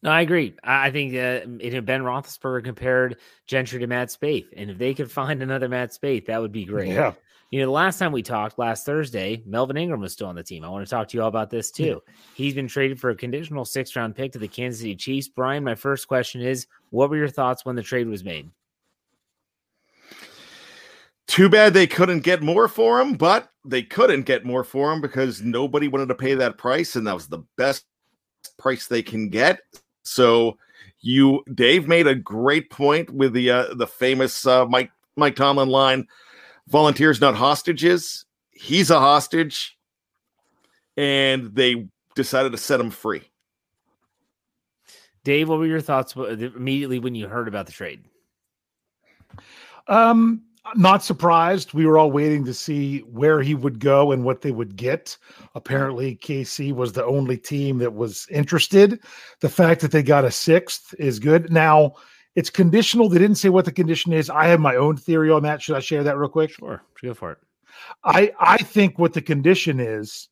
No, 0.05 0.11
I 0.11 0.21
agree. 0.21 0.55
I 0.63 0.91
think 0.91 1.15
uh, 1.15 1.47
Ben 1.81 2.03
Roethlisberger 2.03 2.63
compared 2.63 3.17
Gentry 3.47 3.81
to 3.81 3.87
Matt 3.87 4.09
Spaeth, 4.09 4.49
and 4.55 4.71
if 4.71 4.77
they 4.77 4.93
could 4.93 5.11
find 5.11 5.43
another 5.43 5.67
Matt 5.67 5.93
Spaeth, 5.93 6.27
that 6.27 6.43
would 6.43 6.53
be 6.53 6.67
great. 6.67 6.93
Yeah. 6.93 7.15
You 7.51 7.61
know, 7.61 7.67
the 7.67 7.73
last 7.73 7.99
time 7.99 8.13
we 8.13 8.23
talked 8.23 8.59
last 8.59 8.85
Thursday, 8.85 9.43
Melvin 9.47 9.79
Ingram 9.79 10.01
was 10.01 10.13
still 10.13 10.27
on 10.27 10.35
the 10.35 10.43
team. 10.43 10.63
I 10.63 10.69
want 10.69 10.85
to 10.85 10.91
talk 10.91 11.09
to 11.09 11.17
you 11.17 11.23
all 11.23 11.29
about 11.29 11.51
this 11.51 11.71
too. 11.71 12.03
He's 12.35 12.53
been 12.53 12.69
traded 12.69 13.01
for 13.01 13.11
a 13.11 13.15
conditional 13.15 13.65
six 13.65 13.95
round 13.97 14.15
pick 14.15 14.33
to 14.33 14.39
the 14.39 14.49
Kansas 14.49 14.81
City 14.81 14.97
Chiefs. 14.97 15.29
Brian, 15.29 15.65
my 15.65 15.75
first 15.75 16.07
question 16.09 16.43
is 16.43 16.67
what 16.91 17.09
were 17.11 17.17
your 17.17 17.29
thoughts 17.29 17.65
when 17.65 17.77
the 17.77 17.83
trade 17.83 18.09
was 18.09 18.25
made? 18.25 18.51
Too 21.29 21.49
bad 21.49 21.73
they 21.73 21.87
couldn't 21.87 22.21
get 22.21 22.43
more 22.43 22.69
for 22.69 23.01
him, 23.01 23.15
but 23.15 23.49
they 23.65 23.83
couldn't 23.83 24.23
get 24.23 24.45
more 24.45 24.65
for 24.65 24.93
him 24.93 25.01
because 25.01 25.41
nobody 25.41 25.89
wanted 25.89 26.09
to 26.09 26.15
pay 26.15 26.35
that 26.35 26.59
price, 26.59 26.97
and 26.97 27.07
that 27.07 27.15
was 27.15 27.29
the 27.29 27.45
best 27.57 27.85
price 28.59 28.87
they 28.87 29.03
can 29.03 29.29
get. 29.29 29.61
So 30.05 30.59
you, 31.01 31.43
Dave, 31.53 31.89
made 31.89 32.07
a 32.07 32.15
great 32.15 32.71
point 32.71 33.11
with 33.11 33.33
the 33.33 33.51
uh, 33.51 33.75
the 33.75 33.87
famous 33.87 34.47
uh, 34.47 34.67
Mike 34.67 34.91
Mike 35.17 35.37
Tomlin 35.37 35.69
line: 35.69 36.07
"Volunteers, 36.69 37.21
not 37.21 37.35
hostages." 37.35 38.25
He's 38.51 38.91
a 38.91 39.01
hostage, 39.01 39.77
and 40.97 41.55
they 41.55 41.89
decided 42.15 42.53
to 42.53 42.59
set 42.59 42.81
him 42.81 42.91
free. 42.91 43.23
Dave, 45.25 45.49
what 45.49 45.59
were 45.59 45.67
your 45.67 45.81
thoughts 45.81 46.15
immediately 46.15 46.99
when 46.99 47.15
you 47.15 47.27
heard 47.27 47.49
about 47.49 47.67
the 47.67 47.73
trade? 47.73 48.05
Um, 49.89 50.43
not 50.75 51.05
surprised. 51.05 51.75
We 51.75 51.87
were 51.87 51.99
all 51.99 52.11
waiting 52.11 52.45
to 52.45 52.55
see 52.55 53.01
where 53.01 53.43
he 53.43 53.55
would 53.55 53.79
go 53.79 54.13
and 54.13 54.25
what 54.25 54.41
they 54.41 54.51
would 54.51 54.77
get. 54.77 55.17
Apparently, 55.55 56.17
KC 56.17 56.75
was 56.75 56.93
the 56.93 57.05
only 57.05 57.37
team 57.37 57.79
that 57.79 57.95
was 57.95 58.27
interested. 58.31 59.01
The 59.41 59.49
fact 59.49 59.81
that 59.83 59.91
they 59.91 60.03
got 60.03 60.25
a 60.25 60.31
sixth 60.31 60.95
is 60.99 61.19
good. 61.19 61.53
Now, 61.53 61.95
it's 62.35 62.51
conditional. 62.51 63.09
They 63.09 63.19
didn't 63.19 63.37
say 63.37 63.49
what 63.49 63.65
the 63.65 63.73
condition 63.73 64.13
is. 64.13 64.31
I 64.31 64.47
have 64.47 64.61
my 64.61 64.77
own 64.77 64.97
theory 64.97 65.31
on 65.31 65.43
that. 65.43 65.63
Should 65.63 65.77
I 65.77 65.81
share 65.81 66.03
that 66.03 66.17
real 66.17 66.29
quick? 66.29 66.51
Sure, 66.51 66.83
go 67.03 67.15
for 67.15 67.33
it. 67.33 67.39
I 68.05 68.33
I 68.39 68.59
think 68.59 68.99
what 68.99 69.13
the 69.13 69.23
condition 69.23 69.81
is 69.81 70.29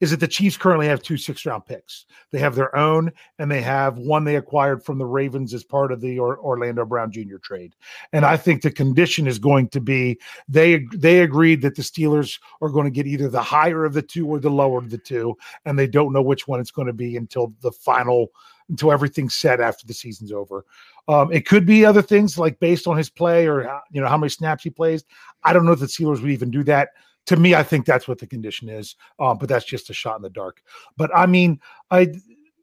is 0.00 0.10
that 0.10 0.20
the 0.20 0.28
Chiefs 0.28 0.56
currently 0.56 0.86
have 0.86 1.02
two 1.02 1.16
six 1.16 1.46
round 1.46 1.64
picks. 1.64 2.06
They 2.30 2.38
have 2.38 2.54
their 2.54 2.74
own, 2.76 3.10
and 3.38 3.50
they 3.50 3.62
have 3.62 3.98
one 3.98 4.24
they 4.24 4.36
acquired 4.36 4.84
from 4.84 4.98
the 4.98 5.06
Ravens 5.06 5.54
as 5.54 5.64
part 5.64 5.92
of 5.92 6.00
the 6.00 6.18
or- 6.18 6.38
Orlando 6.38 6.84
Brown 6.84 7.10
Jr. 7.10 7.38
trade. 7.42 7.74
And 8.12 8.24
I 8.24 8.36
think 8.36 8.62
the 8.62 8.70
condition 8.70 9.26
is 9.26 9.38
going 9.38 9.68
to 9.68 9.80
be 9.80 10.18
they 10.48 10.86
they 10.94 11.20
agreed 11.20 11.62
that 11.62 11.76
the 11.76 11.82
Steelers 11.82 12.38
are 12.60 12.68
going 12.68 12.84
to 12.84 12.90
get 12.90 13.06
either 13.06 13.28
the 13.28 13.42
higher 13.42 13.84
of 13.84 13.94
the 13.94 14.02
two 14.02 14.26
or 14.26 14.38
the 14.38 14.50
lower 14.50 14.78
of 14.78 14.90
the 14.90 14.98
two, 14.98 15.36
and 15.64 15.78
they 15.78 15.86
don't 15.86 16.12
know 16.12 16.22
which 16.22 16.46
one 16.46 16.60
it's 16.60 16.70
going 16.70 16.88
to 16.88 16.92
be 16.92 17.16
until 17.16 17.52
the 17.62 17.72
final 17.72 18.30
until 18.68 18.92
everything's 18.92 19.34
set 19.34 19.60
after 19.60 19.86
the 19.86 19.94
season's 19.94 20.32
over. 20.32 20.64
Um, 21.08 21.32
it 21.32 21.46
could 21.46 21.64
be 21.64 21.84
other 21.84 22.02
things 22.02 22.36
like 22.36 22.58
based 22.58 22.88
on 22.88 22.96
his 22.96 23.08
play 23.08 23.46
or 23.46 23.80
you 23.92 24.00
know 24.00 24.08
how 24.08 24.18
many 24.18 24.30
snaps 24.30 24.64
he 24.64 24.70
plays. 24.70 25.04
I 25.44 25.52
don't 25.52 25.64
know 25.64 25.72
if 25.72 25.80
the 25.80 25.86
Steelers 25.86 26.20
would 26.20 26.30
even 26.30 26.50
do 26.50 26.64
that. 26.64 26.90
To 27.26 27.36
me, 27.36 27.54
I 27.54 27.62
think 27.62 27.86
that's 27.86 28.06
what 28.06 28.18
the 28.18 28.26
condition 28.26 28.68
is. 28.68 28.94
Um, 29.18 29.38
but 29.38 29.48
that's 29.48 29.64
just 29.64 29.90
a 29.90 29.94
shot 29.94 30.16
in 30.16 30.22
the 30.22 30.30
dark. 30.30 30.62
But 30.96 31.10
I 31.14 31.26
mean, 31.26 31.60
I 31.90 32.12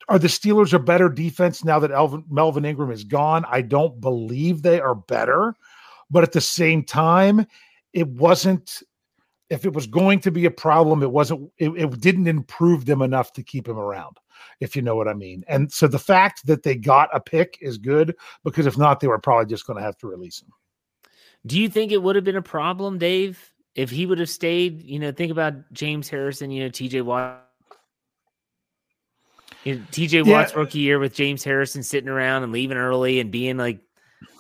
are 0.10 0.19
the 0.19 0.28
Steelers 0.28 0.73
a 0.73 0.80
better 0.80 1.10
defense 1.10 1.63
now 1.63 1.80
that 1.80 1.91
Elvin, 1.91 2.26
Melvin 2.30 2.65
Ingram 2.65 2.91
is 2.91 3.04
gone? 3.04 3.45
I 3.49 3.62
don't 3.62 4.02
believe 4.02 4.62
they 4.62 4.80
are 4.80 4.95
better, 4.95 5.56
but 6.10 6.23
at 6.23 6.34
the 6.34 6.41
same 6.41 6.84
time, 6.84 7.45
it 7.93 8.08
wasn't. 8.08 8.82
If 9.49 9.65
it 9.65 9.73
was 9.73 9.86
going 9.86 10.19
to 10.21 10.32
be 10.32 10.45
a 10.45 10.52
problem, 10.52 11.04
it 11.04 11.12
wasn't. 11.12 11.52
It, 11.58 11.69
it 11.69 11.99
didn't 11.99 12.28
improve 12.28 12.86
them 12.86 13.02
enough 13.02 13.34
to 13.34 13.43
keep 13.43 13.67
him 13.67 13.78
around 13.78 14.17
if 14.60 14.76
you 14.76 14.82
know 14.82 14.95
what 14.95 15.08
I 15.08 15.13
mean. 15.13 15.43
And 15.47 15.71
so 15.71 15.88
the 15.88 15.99
fact 15.99 16.45
that 16.47 16.63
they 16.63 16.76
got 16.76 17.10
a 17.13 17.19
pick 17.19 17.58
is 17.62 17.78
good 17.78 18.15
because 18.43 18.65
if 18.65 18.78
not, 18.78 18.99
they 18.99 19.08
were 19.08 19.19
probably 19.19 19.45
just 19.45 19.67
going 19.67 19.78
to 19.78 19.84
have 19.84 19.97
to 19.99 20.08
release 20.08 20.41
him. 20.41 20.49
Do 21.45 21.60
you 21.60 21.69
think 21.69 21.91
it 21.91 22.02
would 22.02 22.15
have 22.15 22.26
been 22.26 22.36
a 22.36 22.41
problem, 22.41 22.97
Dave, 22.97 23.52
if 23.75 23.89
he 23.89 24.05
would 24.05 24.19
have 24.19 24.29
stayed? 24.29 24.83
You 24.83 24.99
know, 24.99 25.12
think 25.12 25.31
about 25.31 25.71
James 25.73 26.09
Harrison, 26.09 26.51
you 26.51 26.63
know, 26.63 26.69
TJ 26.69 27.03
Watt. 27.03 27.41
You 29.63 29.75
know, 29.75 29.81
TJ 29.91 30.25
Yeah. 30.25 30.33
Watt's 30.33 30.55
rookie 30.55 30.79
year 30.79 30.99
with 30.99 31.13
James 31.13 31.43
Harrison 31.43 31.83
sitting 31.83 32.09
around 32.09 32.43
and 32.43 32.51
leaving 32.51 32.77
early 32.77 33.19
and 33.19 33.31
being 33.31 33.57
like 33.57 33.79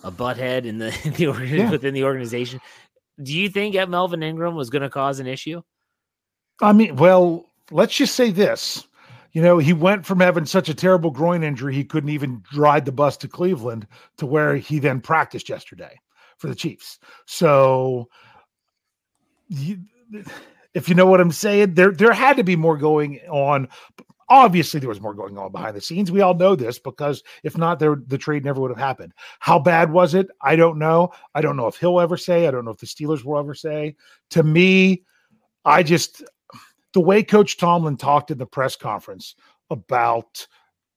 a 0.03 0.11
butthead 0.11 0.65
in 0.65 0.77
the, 0.79 0.87
in 1.03 1.13
the 1.13 1.45
Yeah. 1.45 1.71
within 1.71 1.93
the 1.93 2.03
organization. 2.03 2.59
Do 3.21 3.33
you 3.33 3.47
think 3.49 3.75
that 3.75 3.89
Melvin 3.89 4.23
Ingram 4.23 4.55
was 4.55 4.69
going 4.69 4.81
to 4.81 4.89
cause 4.89 5.19
an 5.19 5.27
issue? 5.27 5.61
I 6.61 6.73
mean, 6.73 6.95
well, 6.95 7.45
let's 7.71 7.95
just 7.95 8.15
say 8.15 8.31
this. 8.31 8.87
You 9.33 9.41
know, 9.41 9.57
he 9.57 9.73
went 9.73 10.05
from 10.05 10.19
having 10.19 10.45
such 10.45 10.69
a 10.69 10.75
terrible 10.75 11.09
groin 11.09 11.43
injury, 11.43 11.73
he 11.73 11.83
couldn't 11.83 12.11
even 12.11 12.43
ride 12.55 12.85
the 12.85 12.91
bus 12.91 13.17
to 13.17 13.27
Cleveland 13.27 13.87
to 14.17 14.25
where 14.27 14.55
he 14.57 14.77
then 14.77 15.01
practiced 15.01 15.49
yesterday 15.49 15.99
for 16.37 16.47
the 16.47 16.55
Chiefs. 16.55 16.99
So, 17.25 18.09
you, 19.53 19.79
if 20.73 20.89
you 20.89 20.95
know 20.95 21.05
what 21.05 21.21
I'm 21.21 21.31
saying, 21.31 21.75
there 21.75 21.91
there 21.91 22.13
had 22.13 22.37
to 22.37 22.43
be 22.43 22.55
more 22.55 22.77
going 22.77 23.19
on. 23.29 23.67
Obviously, 24.29 24.79
there 24.79 24.89
was 24.89 25.01
more 25.01 25.13
going 25.13 25.37
on 25.37 25.51
behind 25.51 25.75
the 25.75 25.81
scenes. 25.81 26.11
We 26.11 26.21
all 26.21 26.33
know 26.33 26.55
this 26.55 26.79
because 26.79 27.23
if 27.43 27.57
not, 27.57 27.79
there 27.79 28.01
the 28.07 28.17
trade 28.17 28.43
never 28.43 28.61
would 28.61 28.71
have 28.71 28.79
happened. 28.79 29.13
How 29.39 29.59
bad 29.59 29.91
was 29.91 30.13
it? 30.13 30.27
I 30.41 30.55
don't 30.55 30.79
know. 30.79 31.11
I 31.35 31.41
don't 31.41 31.57
know 31.57 31.67
if 31.67 31.77
he'll 31.77 31.99
ever 31.99 32.17
say. 32.17 32.47
I 32.47 32.51
don't 32.51 32.65
know 32.65 32.71
if 32.71 32.79
the 32.79 32.87
Steelers 32.87 33.23
will 33.23 33.37
ever 33.37 33.53
say. 33.53 33.95
To 34.31 34.43
me, 34.43 35.03
I 35.65 35.83
just 35.83 36.23
the 36.93 37.01
way 37.01 37.23
Coach 37.23 37.57
Tomlin 37.57 37.97
talked 37.97 38.31
in 38.31 38.37
the 38.37 38.45
press 38.45 38.75
conference 38.75 39.35
about 39.69 40.47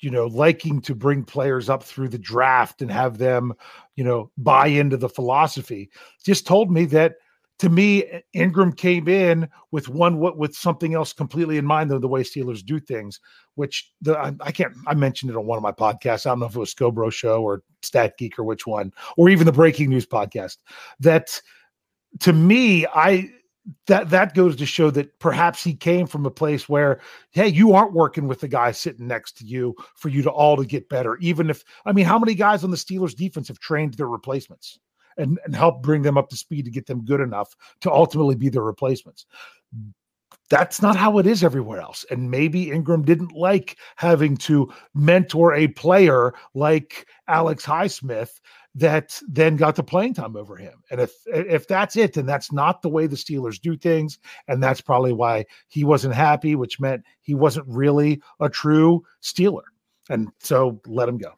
you 0.00 0.10
know 0.10 0.26
liking 0.26 0.80
to 0.82 0.94
bring 0.94 1.24
players 1.24 1.68
up 1.68 1.82
through 1.82 2.08
the 2.08 2.18
draft 2.18 2.82
and 2.82 2.90
have 2.90 3.18
them 3.18 3.52
you 3.96 4.04
know 4.04 4.30
buy 4.38 4.66
into 4.66 4.96
the 4.96 5.08
philosophy 5.08 5.90
just 6.24 6.46
told 6.46 6.70
me 6.70 6.84
that 6.84 7.14
to 7.58 7.68
me 7.68 8.22
Ingram 8.32 8.72
came 8.72 9.08
in 9.08 9.48
with 9.70 9.88
one 9.88 10.18
with 10.18 10.54
something 10.54 10.94
else 10.94 11.12
completely 11.12 11.56
in 11.58 11.64
mind 11.64 11.90
than 11.90 12.00
the 12.00 12.08
way 12.08 12.22
Steelers 12.22 12.64
do 12.64 12.78
things 12.78 13.20
which 13.54 13.92
the 14.00 14.18
I, 14.18 14.32
I 14.40 14.52
can't 14.52 14.74
I 14.86 14.94
mentioned 14.94 15.30
it 15.30 15.36
on 15.36 15.46
one 15.46 15.56
of 15.56 15.62
my 15.62 15.72
podcasts 15.72 16.26
I 16.26 16.30
don't 16.30 16.40
know 16.40 16.46
if 16.46 16.56
it 16.56 16.58
was 16.58 16.74
Scobro 16.74 17.12
show 17.12 17.42
or 17.42 17.62
Stat 17.82 18.18
Geek 18.18 18.38
or 18.38 18.44
which 18.44 18.66
one 18.66 18.92
or 19.16 19.28
even 19.28 19.46
the 19.46 19.52
Breaking 19.52 19.90
News 19.90 20.06
podcast 20.06 20.58
that 21.00 21.40
to 22.20 22.32
me 22.32 22.86
I 22.86 23.30
that 23.86 24.10
that 24.10 24.34
goes 24.34 24.56
to 24.56 24.66
show 24.66 24.90
that 24.90 25.18
perhaps 25.18 25.64
he 25.64 25.74
came 25.74 26.06
from 26.06 26.24
a 26.24 26.30
place 26.30 26.68
where 26.68 27.00
hey 27.32 27.48
you 27.48 27.72
aren't 27.72 27.92
working 27.92 28.28
with 28.28 28.40
the 28.40 28.48
guy 28.48 28.70
sitting 28.70 29.06
next 29.08 29.36
to 29.38 29.44
you 29.44 29.74
for 29.94 30.08
you 30.08 30.22
to 30.22 30.30
all 30.30 30.56
to 30.56 30.64
get 30.64 30.88
better 30.88 31.16
even 31.16 31.50
if 31.50 31.64
i 31.84 31.92
mean 31.92 32.04
how 32.04 32.18
many 32.18 32.34
guys 32.34 32.62
on 32.62 32.70
the 32.70 32.76
steelers 32.76 33.16
defense 33.16 33.48
have 33.48 33.58
trained 33.58 33.94
their 33.94 34.08
replacements 34.08 34.78
and 35.16 35.38
and 35.44 35.54
helped 35.54 35.82
bring 35.82 36.02
them 36.02 36.18
up 36.18 36.28
to 36.28 36.36
speed 36.36 36.64
to 36.64 36.70
get 36.70 36.86
them 36.86 37.04
good 37.04 37.20
enough 37.20 37.54
to 37.80 37.90
ultimately 37.90 38.34
be 38.34 38.48
their 38.48 38.62
replacements 38.62 39.26
that's 40.48 40.80
not 40.80 40.94
how 40.96 41.18
it 41.18 41.26
is 41.26 41.42
everywhere 41.42 41.80
else 41.80 42.04
and 42.10 42.30
maybe 42.30 42.70
ingram 42.70 43.02
didn't 43.02 43.32
like 43.32 43.76
having 43.96 44.36
to 44.36 44.72
mentor 44.94 45.54
a 45.54 45.68
player 45.68 46.32
like 46.54 47.06
alex 47.28 47.64
highsmith 47.64 48.40
that 48.76 49.18
then 49.26 49.56
got 49.56 49.74
the 49.74 49.82
playing 49.82 50.12
time 50.12 50.36
over 50.36 50.54
him. 50.54 50.82
And 50.90 51.00
if 51.00 51.12
if 51.26 51.66
that's 51.66 51.96
it, 51.96 52.12
then 52.12 52.26
that's 52.26 52.52
not 52.52 52.82
the 52.82 52.90
way 52.90 53.06
the 53.06 53.16
Steelers 53.16 53.58
do 53.58 53.74
things, 53.74 54.18
and 54.48 54.62
that's 54.62 54.82
probably 54.82 55.14
why 55.14 55.46
he 55.68 55.82
wasn't 55.82 56.14
happy, 56.14 56.54
which 56.54 56.78
meant 56.78 57.02
he 57.22 57.34
wasn't 57.34 57.66
really 57.68 58.20
a 58.38 58.50
true 58.50 59.02
Steeler. 59.22 59.62
And 60.10 60.28
so 60.40 60.80
let 60.86 61.08
him 61.08 61.16
go. 61.16 61.32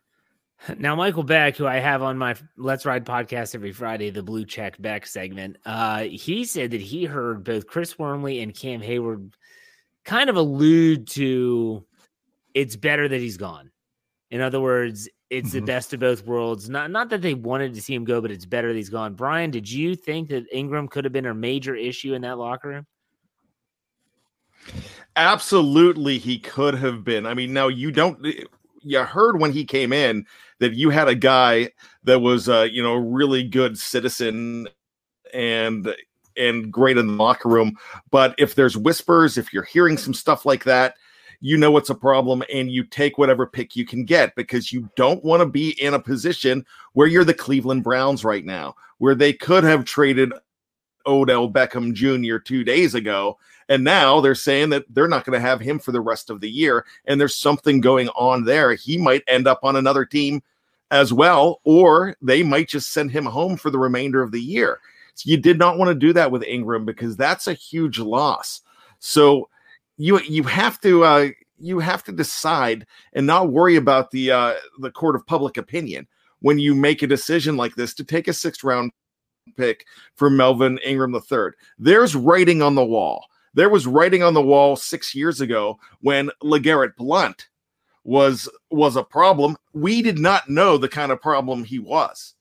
Now, 0.77 0.97
Michael 0.97 1.23
Beck, 1.23 1.57
who 1.57 1.67
I 1.67 1.77
have 1.77 2.03
on 2.03 2.19
my 2.19 2.35
Let's 2.57 2.85
Ride 2.85 3.07
podcast 3.07 3.55
every 3.55 3.73
Friday, 3.73 4.11
the 4.11 4.23
Blue 4.23 4.45
Check 4.45 4.81
Beck 4.81 5.07
segment, 5.07 5.57
uh, 5.65 6.01
he 6.05 6.45
said 6.45 6.73
that 6.73 6.81
he 6.81 7.05
heard 7.05 7.45
both 7.45 7.67
Chris 7.67 7.99
Wormley 7.99 8.43
and 8.43 8.55
Cam 8.55 8.81
Hayward 8.81 9.35
kind 10.05 10.29
of 10.29 10.37
allude 10.37 11.07
to 11.09 11.85
it's 12.55 12.77
better 12.77 13.09
that 13.09 13.21
he's 13.21 13.37
gone. 13.37 13.71
In 14.31 14.41
other 14.41 14.61
words, 14.61 15.09
it's 15.31 15.53
the 15.53 15.61
Mhm. 15.61 15.67
best 15.67 15.93
of 15.93 16.01
both 16.01 16.25
worlds. 16.27 16.69
Not 16.69 16.91
not 16.91 17.11
that 17.11 17.23
they 17.23 17.35
wanted 17.35 17.75
to 17.75 17.81
see 17.83 17.95
him 17.95 18.05
go, 18.05 18.21
but 18.21 18.31
it's 18.31 18.47
better 18.47 18.69
that 18.69 18.77
he's 18.77 18.89
gone. 18.91 19.15
Brian, 19.15 19.51
did 19.51 19.71
you 19.71 19.95
think 19.95 20.29
that 20.31 20.45
Ingram 20.53 20.89
could 20.89 21.05
have 21.05 21.13
been 21.13 21.27
a 21.27 21.35
major 21.35 21.77
issue 21.77 22.15
in 22.15 22.23
that 22.23 22.37
locker 22.39 22.69
room? 22.69 22.87
Absolutely, 25.17 26.19
he 26.19 26.39
could 26.39 26.75
have 26.75 27.05
been. 27.05 27.27
I 27.27 27.35
mean, 27.35 27.53
now 27.53 27.69
you 27.69 27.91
don't. 27.93 28.19
You 28.89 29.05
heard 29.05 29.41
when 29.41 29.53
he 29.53 29.65
came 29.65 29.93
in 29.93 30.27
that 30.61 30.75
you 30.75 30.91
had 30.91 31.09
a 31.09 31.15
guy 31.15 31.71
that 32.05 32.21
was, 32.21 32.49
uh, 32.49 32.69
you 32.71 32.83
know, 32.83 32.95
really 32.95 33.45
good 33.45 33.79
citizen 33.79 34.69
and 35.33 35.95
and 36.37 36.73
great 36.73 36.97
in 36.97 37.07
the 37.07 37.13
locker 37.13 37.49
room. 37.49 37.77
But 38.11 38.35
if 38.39 38.55
there's 38.55 38.77
whispers, 38.77 39.37
if 39.37 39.53
you're 39.53 39.65
hearing 39.65 39.99
some 39.99 40.15
stuff 40.15 40.47
like 40.47 40.65
that, 40.65 40.95
you 41.41 41.57
know 41.57 41.77
it's 41.77 41.91
a 41.91 41.95
problem, 41.95 42.43
and 42.53 42.71
you 42.71 42.85
take 42.85 43.19
whatever 43.19 43.47
pick 43.47 43.77
you 43.77 43.85
can 43.85 44.05
get 44.05 44.35
because 44.35 44.73
you 44.73 44.89
don't 44.97 45.25
want 45.25 45.41
to 45.41 45.47
be 45.47 45.71
in 45.83 45.95
a 45.95 46.01
position 46.01 46.65
where 46.95 47.07
you're 47.07 47.25
the 47.25 47.35
Cleveland 47.35 47.85
Browns 47.85 48.25
right 48.25 48.45
now, 48.45 48.75
where 48.99 49.15
they 49.15 49.33
could 49.33 49.63
have 49.65 49.85
traded 49.85 50.33
Odell 51.07 51.51
Beckham 51.51 51.93
Jr. 51.93 52.39
two 52.39 52.65
days 52.65 52.95
ago 52.95 53.39
and 53.69 53.85
now 53.85 54.21
they're 54.21 54.35
saying 54.35 54.71
that 54.71 54.85
they're 54.89 55.09
not 55.09 55.25
going 55.25 55.39
to 55.39 55.47
have 55.47 55.61
him 55.61 55.79
for 55.79 55.93
the 55.93 56.01
rest 56.01 56.31
of 56.31 56.41
the 56.41 56.51
year. 56.51 56.87
And 57.05 57.21
there's 57.21 57.35
something 57.35 57.81
going 57.81 58.09
on 58.11 58.45
there. 58.45 58.75
He 58.75 58.97
might 58.97 59.23
end 59.27 59.47
up 59.47 59.61
on 59.63 59.77
another 59.77 60.05
team 60.05 60.43
as 60.91 61.13
well, 61.13 61.61
or 61.65 62.17
they 62.23 62.43
might 62.43 62.69
just 62.69 62.93
send 62.93 63.11
him 63.11 63.27
home 63.27 63.57
for 63.57 63.71
the 63.71 63.79
remainder 63.79 64.23
of 64.23 64.33
the 64.33 64.41
year. 64.41 64.81
So 65.15 65.29
you 65.29 65.37
did 65.37 65.59
not 65.59 65.77
want 65.77 65.89
to 65.89 65.95
do 65.95 66.13
that 66.15 66.31
with 66.31 66.45
Ingram 66.45 66.85
because 66.85 67.17
that's 67.17 67.47
a 67.47 67.53
huge 67.53 67.99
loss. 67.99 68.63
So 69.01 69.49
you 69.97 70.21
you 70.21 70.45
have 70.45 70.81
to 70.83 71.05
uh, 71.05 71.29
you 71.59 71.81
have 71.81 72.05
to 72.05 72.13
decide 72.13 72.87
and 73.13 73.27
not 73.27 73.51
worry 73.51 73.77
about 73.77 74.11
the 74.13 74.31
uh, 74.31 74.55
the 74.79 74.91
court 74.91 75.17
of 75.17 75.27
public 75.27 75.57
opinion 75.57 76.07
when 76.41 76.59
you 76.59 76.75
make 76.75 77.03
a 77.03 77.07
decision 77.07 77.57
like 77.57 77.75
this 77.75 77.95
to 77.95 78.05
take 78.05 78.29
a 78.29 78.33
sixth 78.33 78.65
round 78.65 78.93
pick 79.57 79.85
for 80.15 80.31
Melvin 80.31 80.79
Ingram 80.85 81.15
III. 81.15 81.51
There's 81.79 82.15
writing 82.15 82.63
on 82.63 82.77
the 82.77 82.85
wall 82.85 83.27
there 83.55 83.69
was 83.69 83.87
writing 83.87 84.23
on 84.23 84.35
the 84.35 84.43
wall 84.43 84.77
six 84.77 85.15
years 85.15 85.41
ago 85.41 85.79
when 86.01 86.31
LeGarrette 86.43 86.97
Blount 86.97 87.49
was 88.05 88.49
was 88.71 88.97
a 88.97 89.03
problem. 89.03 89.57
We 89.75 90.03
did 90.03 90.19
not 90.19 90.49
know 90.49 90.79
the 90.79 90.89
kind 90.89 91.13
of 91.13 91.21
problem 91.21 91.65
he 91.65 91.79
was. 91.79 92.35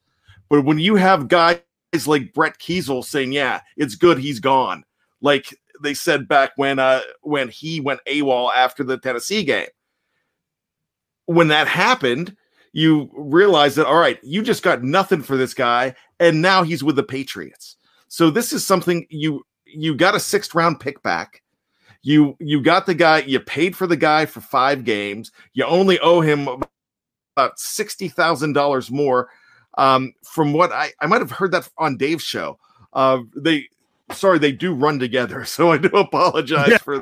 But 0.50 0.64
when 0.64 0.80
you 0.80 0.96
have 0.96 1.28
guys 1.28 1.62
like 2.06 2.34
Brett 2.34 2.58
Keisel 2.60 3.04
saying, 3.04 3.34
"Yeah, 3.34 3.62
it's 3.76 3.96
good 3.96 4.18
he's 4.18 4.40
gone," 4.40 4.86
like 5.22 5.54
they 5.82 5.94
said 5.94 6.28
back 6.28 6.52
when 6.56 6.80
uh 6.80 7.02
when 7.22 7.50
he 7.50 7.80
went 7.80 8.00
AWOL 8.08 8.52
after 8.54 8.84
the 8.84 8.98
Tennessee 8.98 9.44
game, 9.44 9.68
when 11.26 11.50
that 11.50 11.68
happened, 11.68 12.36
you 12.72 13.10
realize 13.14 13.76
that 13.76 13.88
all 13.88 14.00
right, 14.00 14.20
you 14.24 14.42
just 14.42 14.64
got 14.64 14.84
nothing 14.84 15.22
for 15.22 15.36
this 15.38 15.54
guy, 15.54 15.96
and 16.20 16.42
now 16.42 16.64
he's 16.64 16.84
with 16.84 16.96
the 16.96 17.04
Patriots. 17.04 17.76
So 18.08 18.30
this 18.30 18.54
is 18.54 18.66
something 18.66 19.06
you 19.10 19.44
you 19.74 19.96
got 19.96 20.16
a 20.16 20.20
sixth 20.20 20.54
round 20.56 20.80
pick 20.80 21.02
back. 21.04 21.42
You 22.04 22.36
you 22.40 22.62
got 22.62 22.86
the 22.86 22.94
guy, 22.96 23.20
you 23.20 23.40
paid 23.40 23.76
for 23.76 23.88
the 23.88 23.98
guy 23.98 24.26
for 24.26 24.40
five 24.42 24.84
games. 24.84 25.32
You 25.54 25.66
only 25.66 26.00
owe 26.00 26.22
him 26.22 26.48
about 27.36 27.60
sixty 27.60 28.08
thousand 28.08 28.54
dollars 28.54 28.90
more. 28.92 29.30
Um, 29.78 30.14
from 30.24 30.54
what 30.54 30.72
I 30.72 30.92
I 31.02 31.08
might 31.08 31.22
have 31.22 31.32
heard 31.32 31.52
that 31.52 31.70
on 31.78 31.98
Dave's 31.98 32.24
show. 32.24 32.58
Uh, 32.94 33.20
they 33.36 33.68
sorry, 34.12 34.40
they 34.40 34.52
do 34.52 34.74
run 34.74 35.00
together. 35.00 35.44
So 35.46 35.72
I 35.72 35.78
do 35.78 35.90
apologize 35.90 36.70
Yeah. 36.70 36.78
for 36.78 36.98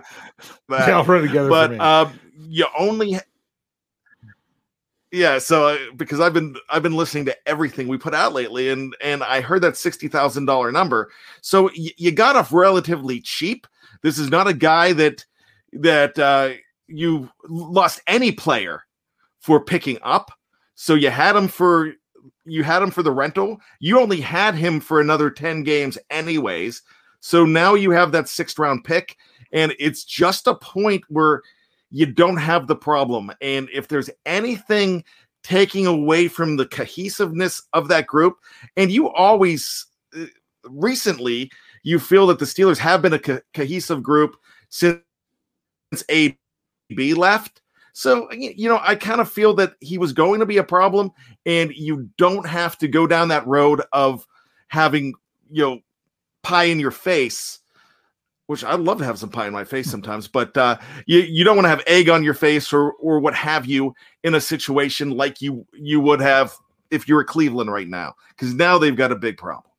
that. 0.70 0.86
They 0.88 0.92
all 0.92 1.06
run 1.06 1.22
together. 1.22 1.50
but 1.50 1.80
um, 1.80 2.20
you 2.38 2.66
only 2.78 3.20
yeah 5.16 5.38
so 5.38 5.68
uh, 5.70 5.78
because 5.96 6.20
i've 6.20 6.34
been 6.34 6.56
i've 6.70 6.84
been 6.84 6.96
listening 6.96 7.26
to 7.26 7.36
everything 7.48 7.88
we 7.88 7.98
put 7.98 8.14
out 8.14 8.34
lately 8.34 8.70
and 8.70 8.96
and 9.02 9.24
i 9.24 9.40
heard 9.40 9.62
that 9.62 9.74
$60000 9.74 10.74
number. 10.74 11.10
So 11.42 11.64
y- 11.78 11.94
you 11.98 12.12
got 12.12 12.36
off 12.36 12.52
relatively 12.52 13.22
cheap. 13.22 13.66
This 14.02 14.18
is 14.18 14.30
not 14.30 14.48
a 14.48 14.54
guy 14.54 14.94
that 14.94 15.26
that 15.74 16.18
uh 16.20 16.54
you 16.88 17.30
lost 17.48 18.02
any 18.08 18.32
player 18.32 18.84
for 19.40 19.64
picking 19.64 19.98
up. 20.04 20.32
So 20.76 20.94
you 20.94 21.10
had 21.10 21.36
him 21.36 21.48
for 21.48 21.94
you 22.46 22.64
had 22.64 22.82
him 22.84 22.92
for 22.92 23.04
the 23.04 23.12
rental. 23.12 23.60
You 23.80 24.00
only 24.00 24.22
had 24.22 24.56
him 24.56 24.80
for 24.80 25.00
another 25.00 25.30
10 25.30 25.64
games 25.64 25.98
anyways. 26.10 26.82
So 27.20 27.46
now 27.46 27.74
you 27.74 27.92
have 27.92 28.12
that 28.12 28.30
sixth 28.30 28.60
round 28.60 28.84
pick 28.84 29.18
and 29.52 29.74
it's 29.80 30.04
just 30.04 30.48
a 30.48 30.56
point 30.56 31.04
where 31.08 31.42
you 31.92 32.06
don't 32.06 32.38
have 32.38 32.68
the 32.68 32.76
problem. 32.76 33.32
And 33.42 33.70
if 33.74 33.88
there's 33.88 34.10
anything 34.26 35.04
taking 35.44 35.86
away 35.86 36.28
from 36.28 36.58
the 36.58 36.66
cohesiveness 36.66 37.62
of 37.74 37.88
that 37.88 38.08
group, 38.08 38.38
and 38.76 38.92
you 38.92 39.10
always 39.10 39.86
uh, 40.18 40.26
recently 40.70 41.52
you 41.84 42.00
feel 42.00 42.28
that 42.28 42.40
the 42.40 42.46
Steelers 42.46 42.80
have 42.80 43.02
been 43.02 43.14
a 43.14 43.20
co- 43.20 43.42
cohesive 43.54 44.02
group 44.02 44.36
since 44.70 45.00
AB 46.10 46.36
left. 46.90 47.62
So, 47.94 48.30
you 48.34 48.68
know, 48.68 48.80
I 48.82 48.96
kind 48.96 49.22
of 49.22 49.32
feel 49.32 49.54
that 49.54 49.76
he 49.80 49.98
was 49.98 50.12
going 50.12 50.42
to 50.42 50.46
be 50.46 50.58
a 50.58 50.64
problem, 50.64 51.12
and 51.46 51.72
you 51.74 52.10
don't 52.18 52.46
have 52.46 52.78
to 52.80 52.90
go 52.90 53.08
down 53.08 53.30
that 53.30 53.48
road 53.48 53.82
of 53.94 54.28
having, 54.68 55.14
you 55.50 55.64
know, 55.64 55.80
pie 56.44 56.66
in 56.66 56.80
your 56.80 56.92
face 56.92 57.60
which 58.48 58.64
I'd 58.64 58.80
love 58.80 59.00
to 59.00 59.06
have 59.06 59.20
some 59.20 59.30
pie 59.30 59.48
in 59.48 59.54
my 59.54 59.64
face 59.64 59.90
sometimes, 59.90 60.28
but 60.28 60.56
uh, 60.58 60.78
you 61.06 61.20
you 61.20 61.44
don't 61.44 61.56
want 61.56 61.66
to 61.66 61.70
have 61.70 61.84
egg 61.88 62.10
on 62.10 62.24
your 62.24 62.34
face 62.34 62.72
or 62.72 62.94
or 62.94 63.20
what 63.20 63.34
have 63.36 63.66
you 63.66 63.96
in 64.24 64.36
a 64.36 64.42
situation 64.42 65.12
like 65.12 65.42
you 65.42 65.66
you 65.74 66.00
would 66.00 66.22
have 66.22 66.54
if 66.92 67.08
you 67.08 67.16
were 67.16 67.24
Cleveland 67.24 67.72
right 67.72 67.88
now, 67.88 68.16
because 68.30 68.54
now 68.54 68.78
they've 68.78 68.96
got 68.96 69.12
a 69.12 69.16
big 69.16 69.38
problem. 69.38 69.72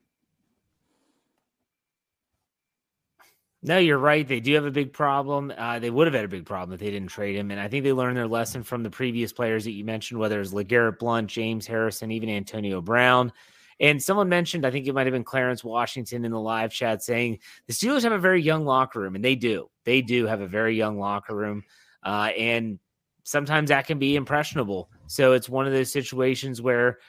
No, 3.63 3.79
you're 3.79 3.97
right. 3.97 4.25
They 4.25 4.39
do 4.39 4.53
have 4.53 4.65
a 4.65 4.71
big 4.71 4.93
problem. 4.93 5.51
Uh, 5.57 5.79
they 5.79 5.89
would 5.89 6.07
have 6.07 6.13
had 6.13 6.23
a 6.23 6.29
big 6.29 6.45
problem 6.45 6.73
if 6.73 6.79
they 6.79 6.91
didn't 6.91 7.09
trade 7.09 7.35
him. 7.35 7.49
And 7.51 7.59
I 7.59 7.67
think 7.67 7.83
they 7.83 7.91
learned 7.91 8.15
their 8.15 8.27
lesson 8.27 8.63
from 8.63 8.83
the 8.83 8.89
previous 8.89 9.33
players 9.33 9.63
that 9.65 9.71
you 9.71 9.83
mentioned, 9.83 10.19
whether 10.19 10.39
it's 10.39 10.53
LeGarrette 10.53 10.99
Blount, 10.99 11.27
James 11.27 11.65
Harrison, 11.65 12.11
even 12.11 12.29
Antonio 12.29 12.81
Brown. 12.81 13.33
And 13.79 14.01
someone 14.01 14.29
mentioned, 14.29 14.65
I 14.65 14.71
think 14.71 14.87
it 14.87 14.93
might 14.93 15.05
have 15.05 15.13
been 15.13 15.23
Clarence 15.23 15.63
Washington 15.63 16.25
in 16.25 16.31
the 16.31 16.39
live 16.39 16.71
chat 16.71 17.03
saying 17.03 17.39
the 17.67 17.73
Steelers 17.73 18.03
have 18.03 18.11
a 18.11 18.19
very 18.19 18.41
young 18.41 18.65
locker 18.65 18.99
room, 18.99 19.15
and 19.15 19.23
they 19.23 19.35
do. 19.35 19.69
They 19.83 20.01
do 20.01 20.25
have 20.25 20.41
a 20.41 20.47
very 20.47 20.75
young 20.75 20.97
locker 20.97 21.35
room. 21.35 21.63
Uh, 22.03 22.31
and 22.37 22.79
sometimes 23.23 23.69
that 23.69 23.85
can 23.85 23.99
be 23.99 24.15
impressionable. 24.15 24.89
So 25.07 25.33
it's 25.33 25.49
one 25.49 25.67
of 25.67 25.73
those 25.73 25.91
situations 25.91 26.61
where 26.61 26.99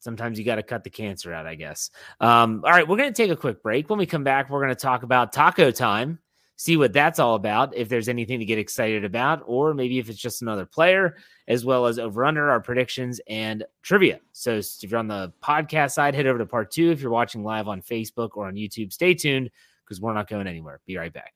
sometimes 0.00 0.38
you 0.38 0.44
got 0.44 0.56
to 0.56 0.62
cut 0.62 0.84
the 0.84 0.90
cancer 0.90 1.32
out, 1.32 1.46
I 1.46 1.54
guess. 1.54 1.90
Um, 2.20 2.62
all 2.64 2.72
right, 2.72 2.86
we're 2.86 2.96
going 2.96 3.12
to 3.12 3.22
take 3.22 3.30
a 3.30 3.36
quick 3.36 3.62
break. 3.62 3.88
When 3.88 3.98
we 3.98 4.06
come 4.06 4.24
back, 4.24 4.50
we're 4.50 4.60
going 4.60 4.74
to 4.74 4.80
talk 4.80 5.02
about 5.02 5.32
taco 5.32 5.70
time, 5.70 6.18
see 6.56 6.76
what 6.76 6.92
that's 6.92 7.18
all 7.18 7.34
about, 7.34 7.76
if 7.76 7.88
there's 7.88 8.08
anything 8.08 8.38
to 8.38 8.44
get 8.44 8.58
excited 8.58 9.04
about, 9.04 9.42
or 9.46 9.74
maybe 9.74 9.98
if 9.98 10.08
it's 10.08 10.18
just 10.18 10.42
another 10.42 10.66
player, 10.66 11.16
as 11.48 11.64
well 11.64 11.86
as 11.86 11.98
over 11.98 12.24
under 12.24 12.50
our 12.50 12.60
predictions 12.60 13.20
and 13.28 13.64
trivia. 13.82 14.20
So 14.32 14.56
if 14.56 14.82
you're 14.82 14.98
on 14.98 15.08
the 15.08 15.32
podcast 15.42 15.92
side, 15.92 16.14
head 16.14 16.26
over 16.26 16.38
to 16.38 16.46
part 16.46 16.70
two. 16.70 16.90
If 16.90 17.00
you're 17.00 17.10
watching 17.10 17.44
live 17.44 17.68
on 17.68 17.82
Facebook 17.82 18.30
or 18.34 18.46
on 18.46 18.54
YouTube, 18.54 18.92
stay 18.92 19.14
tuned 19.14 19.50
because 19.84 20.00
we're 20.00 20.14
not 20.14 20.28
going 20.28 20.46
anywhere. 20.46 20.80
Be 20.86 20.96
right 20.96 21.12
back. 21.12 21.34